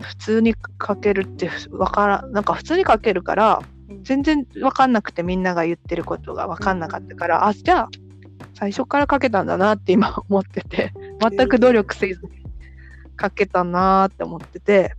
[0.00, 3.62] 普通に描けるってわからなんか普通に描けるから
[4.02, 7.88] 全然分かんなくてみんなが言ってることが分かんなかったからあじゃあ
[8.54, 12.30] 最初から書けたんだなって今思ってて全く努力せずに
[13.20, 14.96] 書けたなって思ってて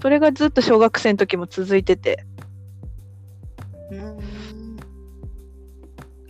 [0.00, 2.24] それがずっと小学生の時も続いてて。
[3.90, 4.40] うん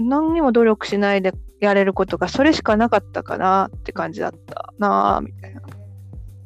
[0.08, 5.60] 何にも努力しないでやれることがそれしかなかったかなって感じだったなあみたいな。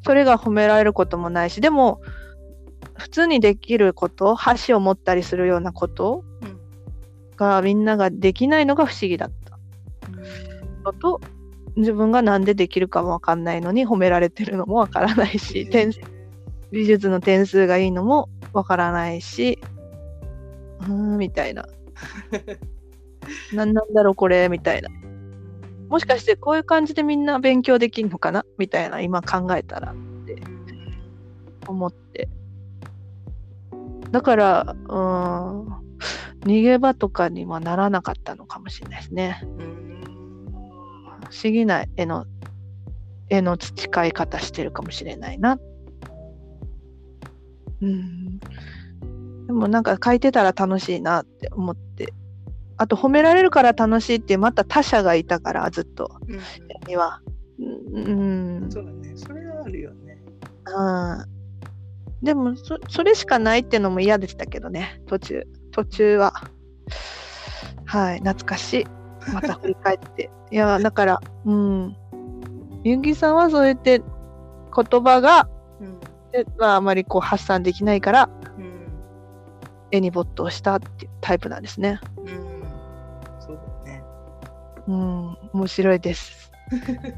[0.05, 2.03] それが褒められることもないしでも
[2.95, 6.61] 普通にできること箸を持ったりするようなことうん
[7.37, 9.59] がみんなができないのが不思議だった。
[10.85, 11.21] のと
[11.77, 15.91] 自分がなんでできるかもわかんないのに褒められてるのもわからないし点
[16.71, 19.59] 美術の点数がいいのもわからないし
[20.81, 21.67] うーんみたいな。
[23.55, 24.91] 何なんだろうこれみたいな。
[25.89, 28.45] もしかしてこういう感じでみんな勉強できるのかな？
[28.59, 29.95] みたいな今考えたら。
[31.67, 32.29] 思って。
[34.11, 35.85] だからうーん
[36.41, 39.41] 逃げ場とかにはならなかったのかもしれないですね。
[39.43, 40.01] うん。
[41.31, 42.27] 不思議な絵の
[43.31, 45.59] 絵の培い方してるかもしれないな
[47.85, 48.39] うん。
[49.47, 52.13] でもなんか描いてたら楽しいなって思って。
[52.77, 56.11] あと褒められるから楽しいってまた他者がいたからずっと。
[56.29, 56.41] うん絵
[56.89, 57.21] には。
[57.59, 58.67] うん。
[58.71, 59.13] そうだね。
[59.17, 60.19] それはあるよね。
[60.67, 60.83] う
[62.23, 62.25] ん。
[62.25, 65.03] でもそそれしかないってのも嫌でしたけどね。
[65.07, 65.45] 途中。
[65.71, 66.33] 途中は。
[67.85, 68.19] はい。
[68.19, 68.87] 懐かしい。
[69.33, 70.31] また振り返って。
[70.51, 71.97] いやだからうん。
[72.83, 75.49] ゆぎさんはそうやって言葉が
[76.35, 78.75] うんで、まあ、あまりこう発散できないからうん
[79.91, 82.01] 絵に没頭したっていうタイプなんですね。
[82.17, 82.27] うん。
[83.39, 84.03] そうだね。
[84.89, 86.51] うん面白いです。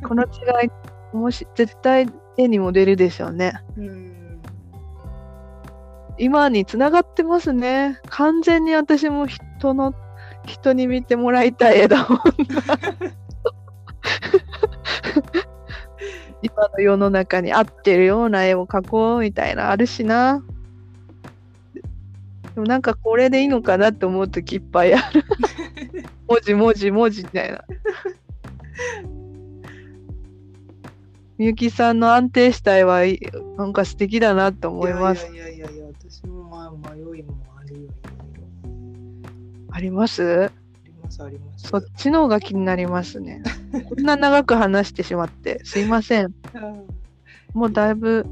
[0.06, 3.54] この違いもし絶対絵にも出るでしょうね。
[3.78, 4.42] うん。
[6.18, 7.98] 今につながってますね。
[8.08, 9.94] 完全に私も人の
[10.46, 13.12] 人に見てもらいたい絵だもんな。
[16.46, 20.42] 今の世の中に合ってるような絵を描こうみたいなあるしな。
[22.54, 25.24] でもなんかこれでいいのかなって思う時いっぱいある。
[26.28, 27.64] 文字文字文字みたいな。
[31.38, 33.02] みゆきさんの安定した絵は
[33.58, 35.26] なんか素敵だなって思います。
[35.32, 37.90] いやいやいやいや私もまあ迷いもあるよ
[39.70, 40.50] あります？
[41.18, 41.68] ますあります。
[41.68, 43.42] そっちの方が気になりますね。
[43.88, 46.34] こんな長く話してしまって、すいません。
[47.54, 48.26] もうだいぶ、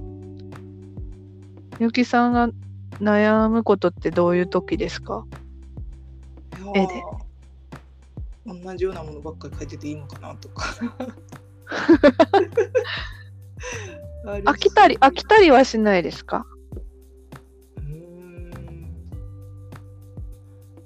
[1.81, 2.49] ゆきさんが
[3.01, 5.25] 悩むことってどういう時ですか？
[6.75, 7.03] 絵絵で。
[8.47, 10.75] 同じようなものばっかり描いてていいのかなとか。
[14.44, 16.47] 飽きたり、飽きたりはしないですか？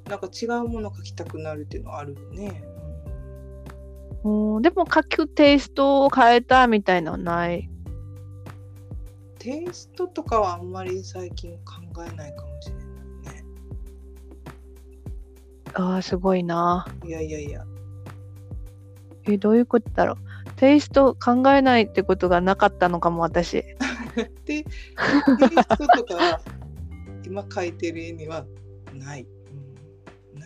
[0.09, 2.63] なんか違うもの描きたくなるっていうのはあるよね。
[4.25, 7.69] うんでも書くテイストを変えたみたいなのはない？
[9.39, 13.45] テイストとかはあんまり最近考えないかもしれないね。
[15.75, 16.87] ああ、すごいな。
[17.05, 17.65] いやいやいや。
[19.29, 20.17] え、どういうことだろう？
[20.57, 23.63] テイスト考えないってことがなかったのかも、私。
[24.17, 26.41] で、テイストとかは
[27.25, 28.45] 今描いてる絵には
[28.93, 29.27] ない。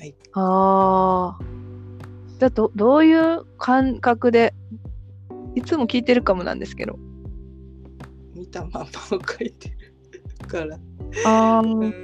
[0.03, 0.15] うん、ない。
[0.33, 1.45] ああ。
[2.39, 4.55] じゃあど、どういう感覚で、
[5.55, 6.99] いつも聞いてるかもなんですけど。
[8.35, 9.71] 見たままを描いて
[10.41, 10.79] るから。
[11.27, 11.61] ああ。
[11.61, 11.95] うん。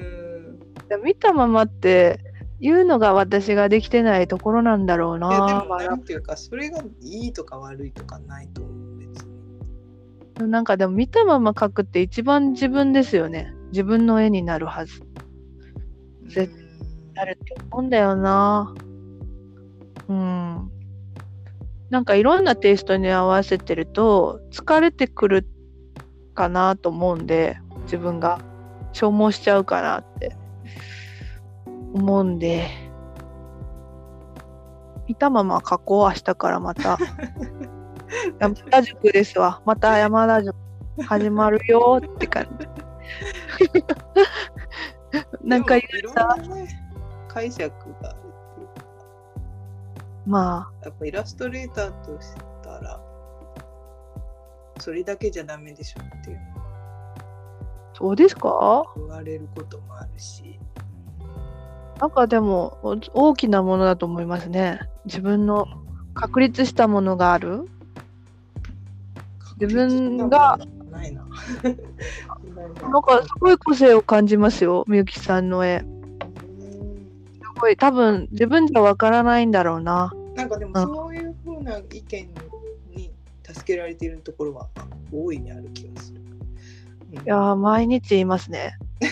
[1.04, 2.20] 見たままって
[2.60, 5.64] 言うのが私ができてないところなんだろういやでな。
[5.64, 9.24] もなんていうかそれがいいとか悪いとかないと思う別
[10.40, 10.50] に。
[10.50, 13.52] なんかでも見たまま描くって一番自分ですよね。
[13.70, 15.02] 自分の絵になるはず。
[16.28, 16.67] 絶うん
[17.18, 18.72] なると思うんだよな。
[20.08, 20.70] うん。
[21.90, 25.44] なんかいろんなテイストに合わせてると疲れてくる
[26.34, 28.38] かなと思うんで、自分が
[28.92, 30.36] 消耗しちゃうかなって
[31.92, 32.68] 思うんで、
[35.08, 36.98] 見たまま描こう明日からまた。
[38.38, 39.60] 山田塾ですわ。
[39.66, 40.54] また山田塾
[41.04, 42.68] 始まるよって感じ。
[45.42, 46.87] なんかでもいろんなね
[47.38, 47.70] 解釈
[48.02, 48.84] があるっていうか
[50.26, 53.00] まあ、やっぱイラストレーターとしたら
[54.80, 56.40] それだけじゃダメでしょっていう
[57.94, 58.82] そうですか？
[58.96, 60.58] 言われることもあるし。
[62.00, 62.96] なんかでもお
[63.30, 64.80] 大きなものだと思いますね。
[65.04, 65.66] 自分の
[66.14, 67.64] 確立したものがある。
[69.60, 70.58] 自分が
[70.92, 71.26] ないな。
[72.88, 75.84] なんかすごい個性を感じますよ、みゆきさんの絵。
[77.58, 80.12] すごい、多分自分じゃわからないんだろうな。
[80.36, 82.28] なんかでもそういうふうな意見
[82.94, 84.68] に助けられているところは
[85.12, 86.20] 大いにある気がする。
[86.20, 86.28] うん
[87.14, 88.76] いやー、毎日言いますね。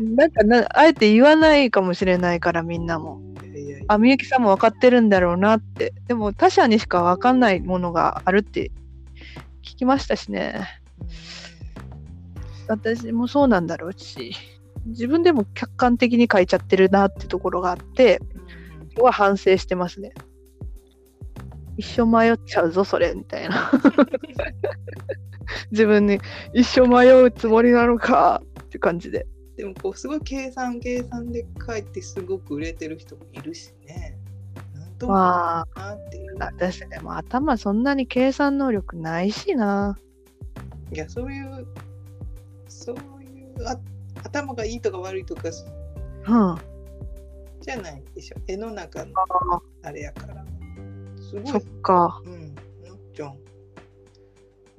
[0.00, 3.20] なんかな、あえて言わないかもしれないから、みんなも。
[3.86, 5.92] あ、みゆきさんも分かってるんだろうなって。
[6.08, 8.72] でも他者にしか分かんないものがあるって
[9.62, 10.66] 聞きましたしね。
[12.66, 14.32] 私もそうなんだろうし、
[14.86, 18.48] 自分でも客観的に書いちゃってるなってところがあって、うん
[18.98, 20.12] 今日は反省してますね。
[21.76, 23.70] 一生迷っちゃうぞ、それ、みたいな。
[25.70, 26.18] 自分に
[26.52, 29.24] 一生迷うつもりなのかって感じで。
[29.56, 34.18] でもこうすごい計算計算で書いてすごく売れてる人もいるしね。
[34.74, 36.36] なんともまあ、なっていう。
[36.40, 39.96] 私でも頭そんなに計算能力ないしな。
[40.92, 41.66] いやそういう
[42.66, 43.78] そういうあ
[44.24, 46.58] 頭がいいとか悪いとかうん。
[47.60, 48.36] じゃないでしょ。
[48.46, 49.12] 絵の中の
[49.52, 50.44] ああれやから。
[51.20, 51.46] すごい。
[51.46, 52.20] そっか。
[52.24, 52.54] うん。
[52.54, 53.36] のっちゃん。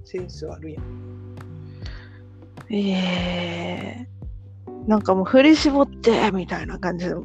[0.06, 1.20] センスあるやん。
[2.72, 4.08] ええ
[4.88, 7.24] なんかもう振り絞ってみたいな感じの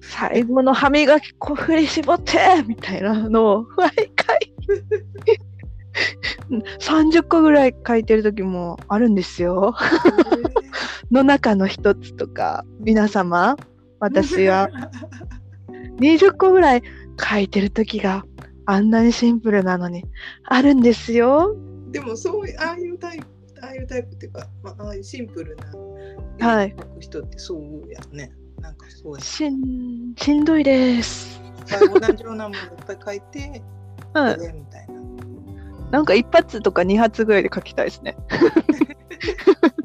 [0.00, 4.52] 最後の歯磨き粉振り絞ってみたいなのを毎回
[6.80, 9.74] 30個ぐらい書いてる時もあるんですよ。
[11.10, 13.56] の中の一つとか皆様
[13.98, 14.68] 私は
[16.00, 16.82] 20個ぐらい
[17.18, 18.24] 書いてる時が
[18.66, 20.04] あんなにシンプルなのに
[20.44, 21.56] あるんですよ。
[21.90, 23.26] でもそういうああいうタイプ
[23.62, 25.56] ああいうタイプっていうか、まあ、ああいうシンプル
[26.38, 28.32] なはい人ってそうやね。
[28.60, 29.20] なんかそうや。
[29.20, 31.40] しんしんどいです。
[31.92, 33.62] 同じようなものいっぱい描いて、
[34.14, 35.00] はいみたいな。
[35.90, 38.16] なんか一発とか二発ぐらいで書きたいですね。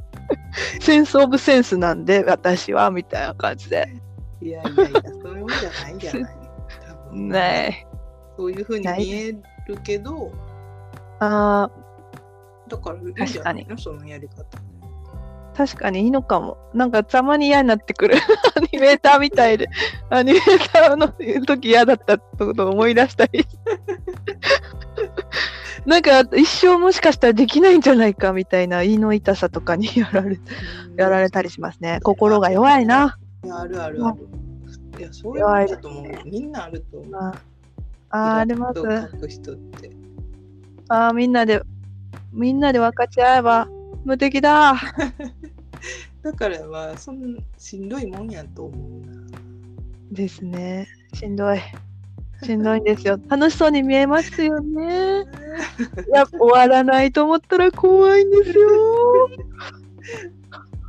[0.79, 3.87] センスオブセンスなんで私はみたいな感じで。
[4.41, 6.35] いやいやいや、そういうもんじゃないんじゃない
[6.87, 7.87] 多分ね
[8.37, 9.41] そういうふうに見える
[9.83, 10.31] けど、
[11.19, 11.69] あ
[12.67, 14.43] だからいいんじゃ確かにないのそのやり方。
[14.43, 14.65] ー
[15.55, 16.57] 確かにいいのかも。
[16.73, 18.15] なんかたまに嫌になってくる。
[18.55, 19.69] アニメーターみたいで。
[20.09, 21.07] アニメーターの
[21.45, 23.45] 時嫌だったことを思い出したり。
[25.85, 30.39] なんか一生もしかしたらできないんじゃないかみたいな胃の痛さとかにやられ
[30.97, 31.99] やられたりしますね。
[32.03, 33.17] 心が弱いな。
[33.43, 34.27] あるあるある。
[34.97, 36.03] いや、そういうもんだと思う。
[36.25, 37.15] みんなあると思う。
[37.15, 37.33] あ
[38.09, 38.81] あーあります。
[40.87, 41.61] ああ、みんなで、
[42.31, 43.67] みんなで分かち合えば
[44.03, 44.75] 無敵だ。
[46.23, 49.37] だからまあ、そんしんどいもんやと思うな。
[50.11, 50.87] ですね。
[51.13, 51.59] しんどい。
[52.43, 53.19] しんどいんですよ。
[53.29, 55.21] 楽しそうに見えますよね。
[55.21, 59.29] いや、終わらないと思ったら怖いんですよ。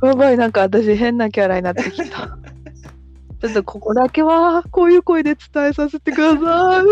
[0.03, 2.37] やばい、なんか私変なキャラになってきた。
[3.39, 6.85] ちょっとここだけはこういう声で伝えさせてください。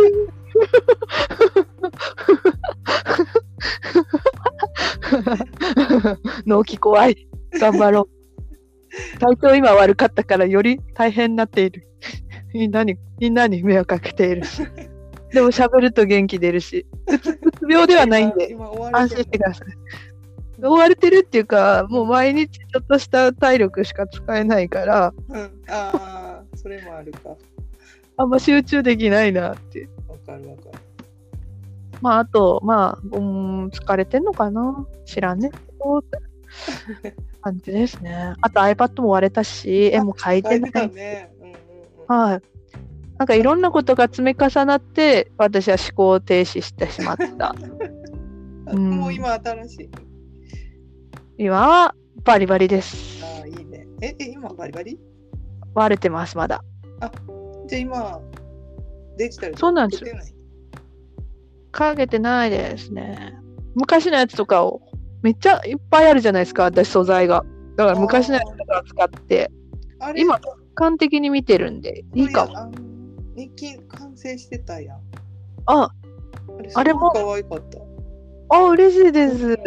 [6.45, 7.28] 納期怖い。
[7.60, 8.10] 頑張ろ
[9.16, 9.20] う。
[9.20, 11.88] 体調今悪かったからより大変になっている。
[12.56, 14.62] みんなに、みんなに迷惑かけているし。
[15.34, 16.86] でも喋ると元気出るし。
[17.06, 18.56] うつうつ病ではないんで、
[18.93, 19.68] 安心してください。
[20.64, 27.36] 追われてるっていうか、もう毎日ちょっとした体力しか使えないから、うん、ああ、それもあるか。
[28.16, 29.89] あんま集中できないなって。
[30.08, 30.70] わかるわかる。
[31.99, 34.88] まあ、あと、まあ、うーん、疲れてんのかな？
[35.06, 35.51] 知らんね。
[37.41, 38.34] 感じですね。
[38.39, 40.89] あと iPad も割れたし、絵も描いてない。
[40.93, 41.34] ね。
[42.08, 42.41] はい。
[43.18, 47.49] なんかいろんなことが積み重なって、私は思考停止してしまった。
[47.49, 47.56] あ
[48.74, 49.89] うんもう今新しい。
[51.38, 53.24] 今はバリバリです。
[53.24, 53.88] ああ、いいね。
[54.01, 54.99] え、え今バリバリ？
[55.74, 56.64] 割れてます、まだ。
[57.68, 58.20] じゃあ今、
[59.18, 60.26] デジタルそうなんです出てない？
[61.72, 63.34] かけてないですね。
[63.76, 64.82] 昔のやつとかを、
[65.22, 67.43] めっちゃいっぱいあるじゃないですか、私素材が。
[67.76, 69.51] だから昔のやつとか使って、
[69.99, 72.71] あれ今、客観的に見てるんで、いいかも。
[73.36, 74.99] 日記完成してたやん。
[75.65, 75.89] あ、
[76.76, 77.80] あれも可愛かった。
[78.55, 79.59] あ、嬉しいです。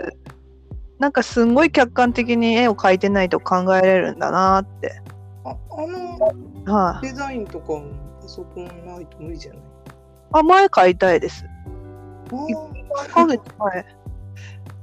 [0.98, 5.00] なんかすんごい客観的に絵を描いてないと考えれるんだなって。
[5.44, 7.90] ああのはい、デザインとかも
[8.20, 9.62] パソコンないと無理じゃない
[10.32, 10.42] あ。
[10.42, 11.44] 前描いたいです。
[12.30, 13.80] あ1ヶ月前。
[13.80, 13.84] ー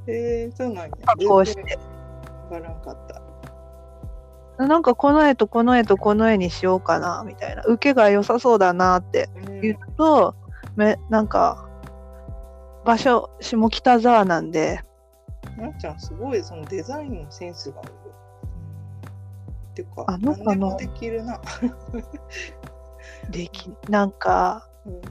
[0.08, 0.90] えー、そうなんや。
[1.06, 1.62] 加工して。
[2.50, 3.25] わからんかった。
[4.58, 7.64] なんかこの絵とこの絵とこの絵にしようかなみたいな。
[7.64, 9.62] 受けが良さそうだなってうん。
[9.62, 10.36] 言うと、
[10.76, 11.68] めなんか
[12.86, 14.82] 場所下北沢なんで。
[15.58, 17.98] なっちゃんすごいそのデザインのセンスがあるよ。
[19.68, 19.74] うん。
[19.76, 21.40] てか、あの何でもできるな。
[23.30, 25.02] できなんかうん。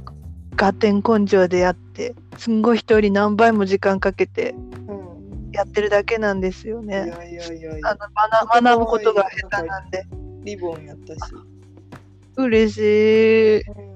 [0.56, 4.73] ガテン根性でやってすんごい人より何倍も時間かけてうん
[5.54, 6.94] やってるだけなんですよいね。
[6.96, 8.00] やいやいやいやあの
[8.52, 10.06] 学学ぶことが下手なんで
[10.42, 11.32] リボンやったし。
[12.36, 13.60] 嬉しい。
[13.60, 13.94] うん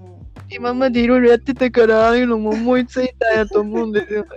[0.50, 4.28] 今までいろいろやってたからああいうのも思いついたんやと思うんですよね。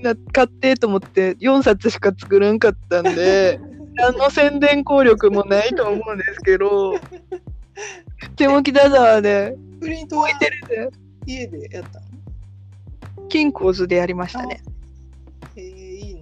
[0.02, 3.60] な買ってと思って4冊しか作らんかったんで
[3.94, 6.98] 何の宣伝効力もないと思うんですけど
[8.36, 13.28] 下北沢でプリントは置いてるで家でやったの？
[13.28, 14.60] 金庫図でやりましたね。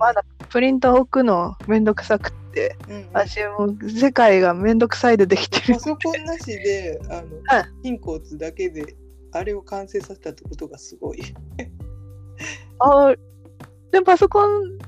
[0.02, 5.80] まだプリント置くのめんどくさくってうんうん私もう世界がめんどくさいでできてるパ。
[5.80, 8.96] ソコンなしで、あの、はい金庫打つだけで、
[9.30, 11.22] あれを完成させたってことがすごい。
[12.80, 13.14] あ
[13.92, 14.78] でパソコン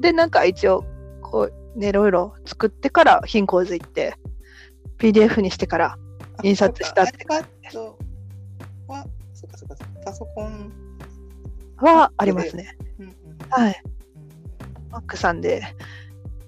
[0.00, 0.84] でなんか一応
[1.20, 4.14] こうねいろいろ作ってから貧困図行って
[4.98, 5.98] PDF にしてから
[6.44, 9.04] 印刷したって感じは、
[9.34, 10.70] そっかそか、パソコン。
[11.78, 12.76] はありますね。
[13.00, 13.12] うんうん
[13.50, 13.82] はい。
[14.92, 15.62] うん Mac さんで、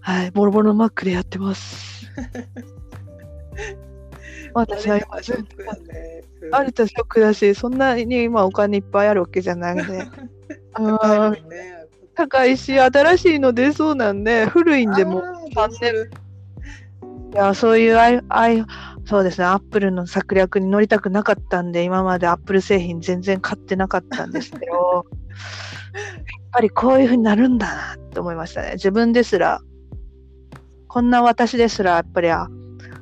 [0.00, 2.10] はい、ボロボロの Mac でやってます。
[4.54, 5.24] 私は今ね。
[6.42, 10.06] うんあるとショックだし、そんなに今お金いっぱいあるわけじゃない んで。
[10.74, 11.74] 高いね
[12.14, 16.10] 高いし、新しいの出そうなんで、古いんでもあーどうする
[17.32, 18.64] いや、そういうあいあい、
[19.06, 25.04] そうですね、アップルの策略に乗りたくなかったんで、今までアップル製品全然買ってなかったんですけど、 やっ
[26.52, 28.72] ぱりこういう風になるんだなって思いましたね。
[28.74, 29.60] 自分ですら、
[30.88, 32.48] こんな私ですら、やっぱりあ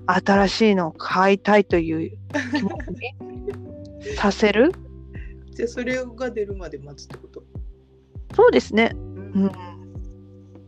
[0.06, 2.10] 新しいのを買いたいという
[2.52, 4.72] 気持ちに させる
[5.52, 7.44] じゃあそれが出るまで待つってこと？
[8.34, 8.92] そうですね。
[8.94, 9.52] ううん。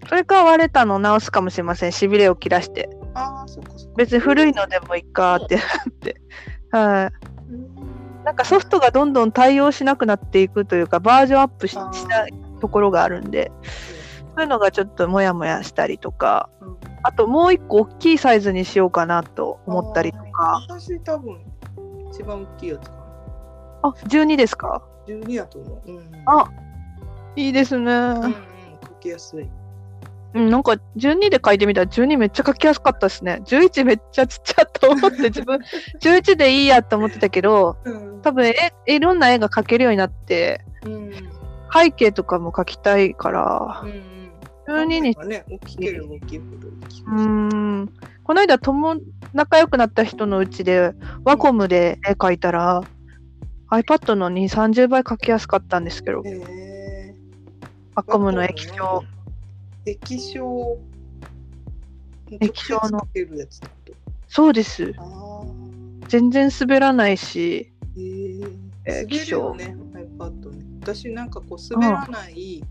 [0.06, 1.92] それから割れたのを直すかもしれません。
[1.92, 2.88] しびれを切らして。
[3.14, 3.94] ああ、そっかそっか。
[3.96, 6.20] 別に古いのでもいいかってなって。
[6.70, 7.52] はい。
[7.52, 7.94] うん
[8.24, 12.26] なんかソフトがどんどん対応しなくなっていくというか、バージョンアップしした
[12.58, 13.52] ところがあるんで、
[14.34, 16.74] そういうのがちょっとモヤモヤしたりとか、うん
[17.06, 21.38] あともう一個大きいサイズにしようかなと思ったりとか、私多分
[22.10, 23.02] 一番大きいやつかな。
[23.82, 25.92] あ、12ですか？12やと思う。
[25.92, 26.50] うん、あ
[27.36, 27.92] いいですね。
[27.92, 29.46] うんうん、書きやすい。
[30.34, 33.40] うん、なんか12で書いてみたら12めっちゃ書きやすかったですね。
[33.44, 35.60] 11めっちゃちっちゃと思って自分
[36.02, 41.10] 11でいいやと思ってたけど、うん多分えいろんな絵が描けるようになって、うん
[41.72, 44.24] 背景とかも描きたいからう、ん
[44.66, 47.02] 12にね、大きければ大きいほど大きい。
[47.02, 47.92] うーん
[48.24, 48.96] この間友
[49.34, 52.82] 仲良くなった人のうちでワコムで絵描いたら、
[53.70, 57.14] iPad の2、30倍描きやすかったんですけど、へえ
[57.94, 59.04] ワコムの液晶。
[59.86, 60.78] 液晶。
[62.40, 63.92] 液晶の直接かけるやつだと。
[64.28, 64.92] そうです。
[66.08, 68.48] 全然滑らないし、へえ。
[68.86, 69.76] えー滑るよね、
[70.18, 70.64] iPad ね。
[70.82, 72.62] 私なんかこう滑らない、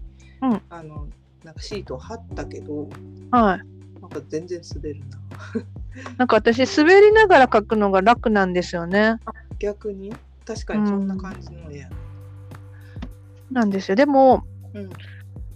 [0.42, 1.08] うんあの
[1.44, 2.88] なんかシートを貼ったけど
[3.32, 4.02] はい。
[4.02, 5.18] なんか全然滑るな
[6.18, 9.18] なんか私、滑りながら書くのが楽なんですよね。
[9.60, 10.14] 逆に？
[10.46, 11.90] 確かにそんな感じの絵や
[13.52, 13.96] なんですよ。
[13.96, 14.44] でも、
[14.74, 14.90] うん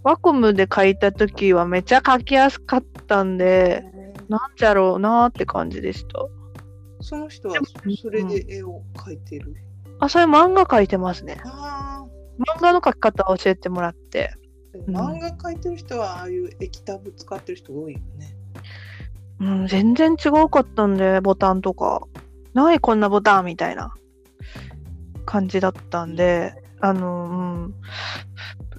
[0.04, 3.84] ワコムで書いた時はめちゃ書きやすかったんで、
[4.30, 6.20] なんじゃろうなーって感じでした。
[7.02, 7.56] その人は
[8.02, 9.56] それで絵を描いてる、
[10.00, 11.39] あ、それ漫画書いてますね。
[11.45, 12.06] あ
[12.39, 14.34] 漫画の書き方を教えてもらって。
[14.74, 18.38] ー漫画描いてる人はああいう液タブ使ってる人多いよね
[19.39, 22.02] うん、全然違うかったんで、ボタンとか。
[22.54, 23.93] ないこんなボタンみたいな
[25.26, 27.73] 感じだったんで、あの、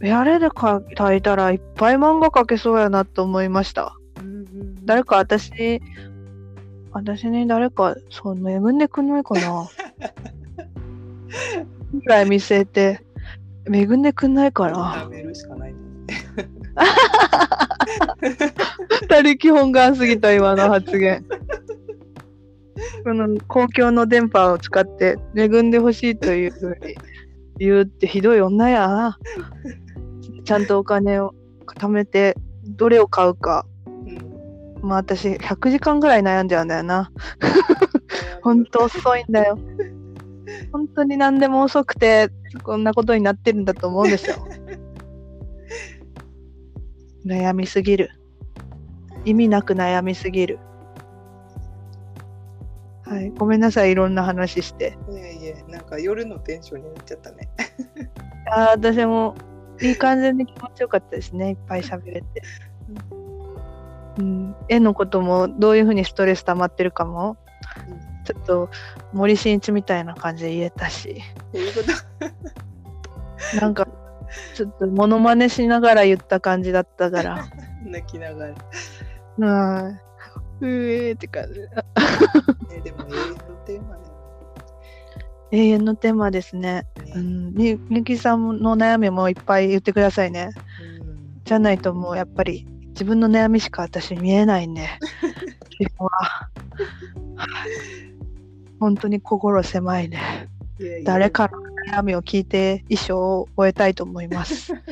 [0.01, 0.07] うん。
[0.07, 0.83] やれで書
[1.13, 3.95] いたらいっぱい漫画描けそうやなと思いました。
[4.85, 5.81] 誰か私、
[6.93, 9.69] 私に誰か、そう、恵んでくんないかな。
[11.93, 13.01] ぐらい見据えて、
[13.71, 15.09] 恵んでくんないか貯な。
[15.09, 15.75] めるしかない
[19.09, 21.25] 他力本願すぎた今の発言。
[23.05, 26.95] この公共の電波を使って恵んでほしいというふうに
[27.59, 29.19] 言うってひどい女やな。
[30.45, 31.35] ちゃんとお金を
[31.67, 33.67] 貯めてどれを買うか。
[33.87, 34.19] うん
[34.81, 37.11] まあ私100時間ぐらい悩んじゃうんだよな。
[38.43, 39.59] 本当遅いんだよ。
[40.73, 42.31] 本当に何でも遅くて
[42.63, 44.37] こんなことになってるんだと思うんですよ。
[47.27, 48.11] 悩みすぎる。
[49.25, 50.59] 意味なく悩みすぎる。
[53.09, 54.99] はい、ごめんなさい、いろんな話して。
[55.11, 57.49] いやいやなんか夜のテンションになっちゃったね。
[58.53, 59.35] あー私も
[59.81, 62.43] いい感じで気持ちよかったですね、いっぱい喋れて。
[64.19, 67.37] うん、絵のこともどういうふうにストレス溜まってるかも、
[68.25, 68.69] ちょっと
[69.13, 71.23] 森進一みたいな感じで言えたし。
[71.53, 71.81] そういうこ
[73.55, 73.61] と？
[73.61, 73.87] なんか、
[74.55, 77.47] ちょっとモノマネしながら言った感じだったから。
[77.87, 78.57] 泣きながら、ね、
[79.39, 80.08] はい。
[80.61, 81.61] うえーって感じ。
[81.61, 81.67] で
[82.93, 83.99] も 永遠のテーマ
[85.51, 86.87] 永遠のテーマですね。
[87.15, 87.55] うん。
[87.55, 90.51] みみゆきさんの悩みもいっぱい言ってくださいね。
[91.03, 94.87] うんじゃないともうやっぱり自分の悩みしか私見えないんで。
[95.71, 96.51] 基本は。
[97.37, 97.49] はい
[98.81, 100.49] 本当に心狭いね。
[101.05, 101.59] 誰かの
[101.93, 104.73] 悩みを聞いて一生を終えたいと思います。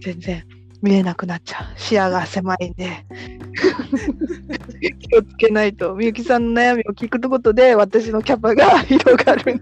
[0.00, 0.44] 全然
[0.82, 1.78] 見えなくなっちゃう。
[1.78, 3.06] 視野が狭いんで。
[4.98, 5.94] 気をつけないと。
[5.94, 9.60] みゆきさんの悩みを聞くことで私のキャパが 広がる。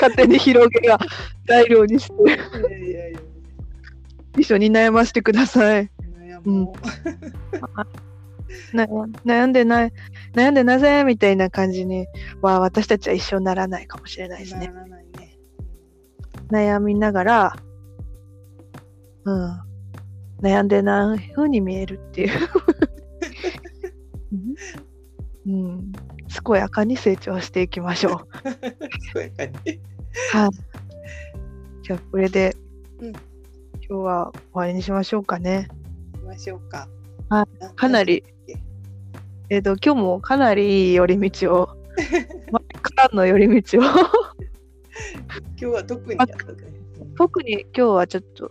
[0.00, 0.98] 勝手に広げが
[1.46, 2.40] 材料にして
[4.36, 5.90] 一緒に悩ませてください。
[9.24, 9.92] 悩んでない、
[10.34, 12.06] 悩んでなぜみたいな感じに
[12.40, 14.68] は私たちは一緒にならないかもしれないですね。
[14.68, 15.38] ね
[16.50, 17.56] 悩みながら、
[19.26, 19.60] うん、
[20.40, 22.48] 悩んでない風に見えるっていう。
[25.46, 25.92] うん、うん。
[26.44, 28.28] 健やかに成長していきましょう。
[29.12, 29.52] そうやかに。
[30.32, 30.50] はい。
[31.82, 32.56] じゃあ、これで、
[33.00, 33.08] うん。
[33.08, 33.18] 今
[33.88, 35.68] 日は終わりにしましょうかね。
[36.14, 36.88] 行きましょうか。
[37.28, 38.22] はかなり、
[39.50, 41.68] えっ、と、今日もかなりいい寄り道を、
[42.52, 46.20] まからの寄り道を、今日は特に
[47.16, 48.50] 特に今日はちょっと、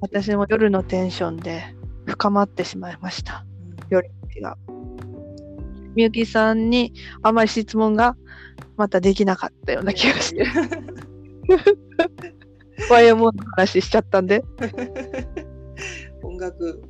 [0.00, 1.62] 私も夜のテンションで
[2.06, 3.44] 深まってしまいました。
[3.90, 4.56] 寄り道が。
[5.94, 8.16] みゆきさんにあまり質問が
[8.76, 10.46] またできなかったような気がして、
[12.90, 14.42] YMO の話しちゃったんで、
[16.22, 16.82] 音楽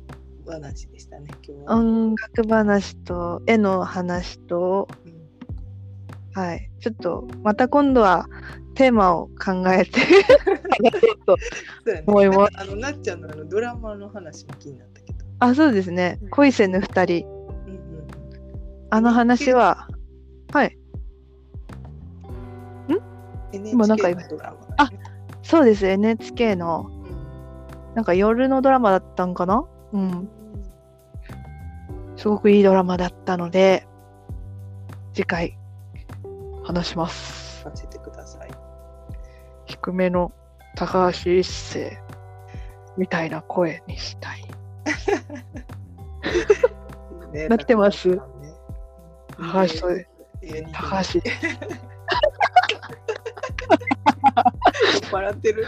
[0.45, 5.21] 話でしたね今日は、音楽話と絵の話と、うん。
[6.33, 8.27] はい、ちょっとまた今度は
[8.75, 9.99] テーマを考えて
[11.91, 16.19] ね思いますあのなっちゃんのあのドラマの話も気になったけど、あ、そうですね。
[16.31, 17.25] 恋せぬ二人。
[17.25, 17.29] う
[17.69, 18.07] んうん、
[18.89, 19.87] あの話は、
[20.53, 20.77] はい。
[23.53, 24.89] NHK 今なんか今のドラマ、あ
[25.43, 25.85] そうです。
[25.85, 26.89] NHK の、
[27.95, 29.65] なんか夜のドラマだったんかな？
[29.91, 30.29] うん。
[32.15, 33.85] すごくいいドラマだったので、
[35.13, 35.57] 次回、
[36.63, 37.65] 話します。
[39.81, 40.31] 低めの
[40.75, 41.97] 高橋一生
[42.97, 44.43] みたいな声にしたい。
[47.33, 48.19] ねなってます
[49.37, 49.79] 高橋
[50.71, 51.19] 高橋。
[55.11, 55.65] 笑ってる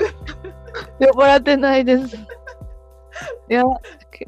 [0.99, 2.15] 酔っ払ってないです。
[2.15, 2.19] い
[3.49, 3.63] や、
[4.11, 4.27] け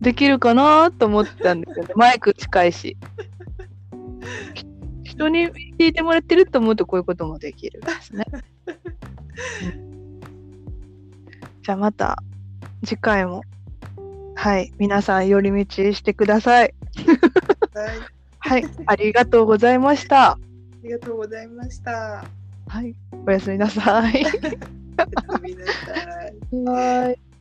[0.00, 2.96] できるかなと思ったんですけど、マイク近いし。
[5.14, 5.46] ひ人に
[5.78, 8.24] 聞いてもらってると思うとこういうこともできるんですね。
[11.62, 12.22] じゃあまた
[12.84, 13.42] 次回も
[14.34, 16.74] はい皆さん寄り道してください。
[17.72, 17.88] はい。
[18.38, 20.32] はいありがとうございました。
[20.32, 20.38] あ
[20.82, 22.24] りがとうございました。
[22.66, 22.94] はい
[23.26, 24.12] おやすみなさい。
[24.12, 24.38] おやす
[25.42, 25.72] みなさ
[26.28, 26.34] い。
[26.66, 27.33] はい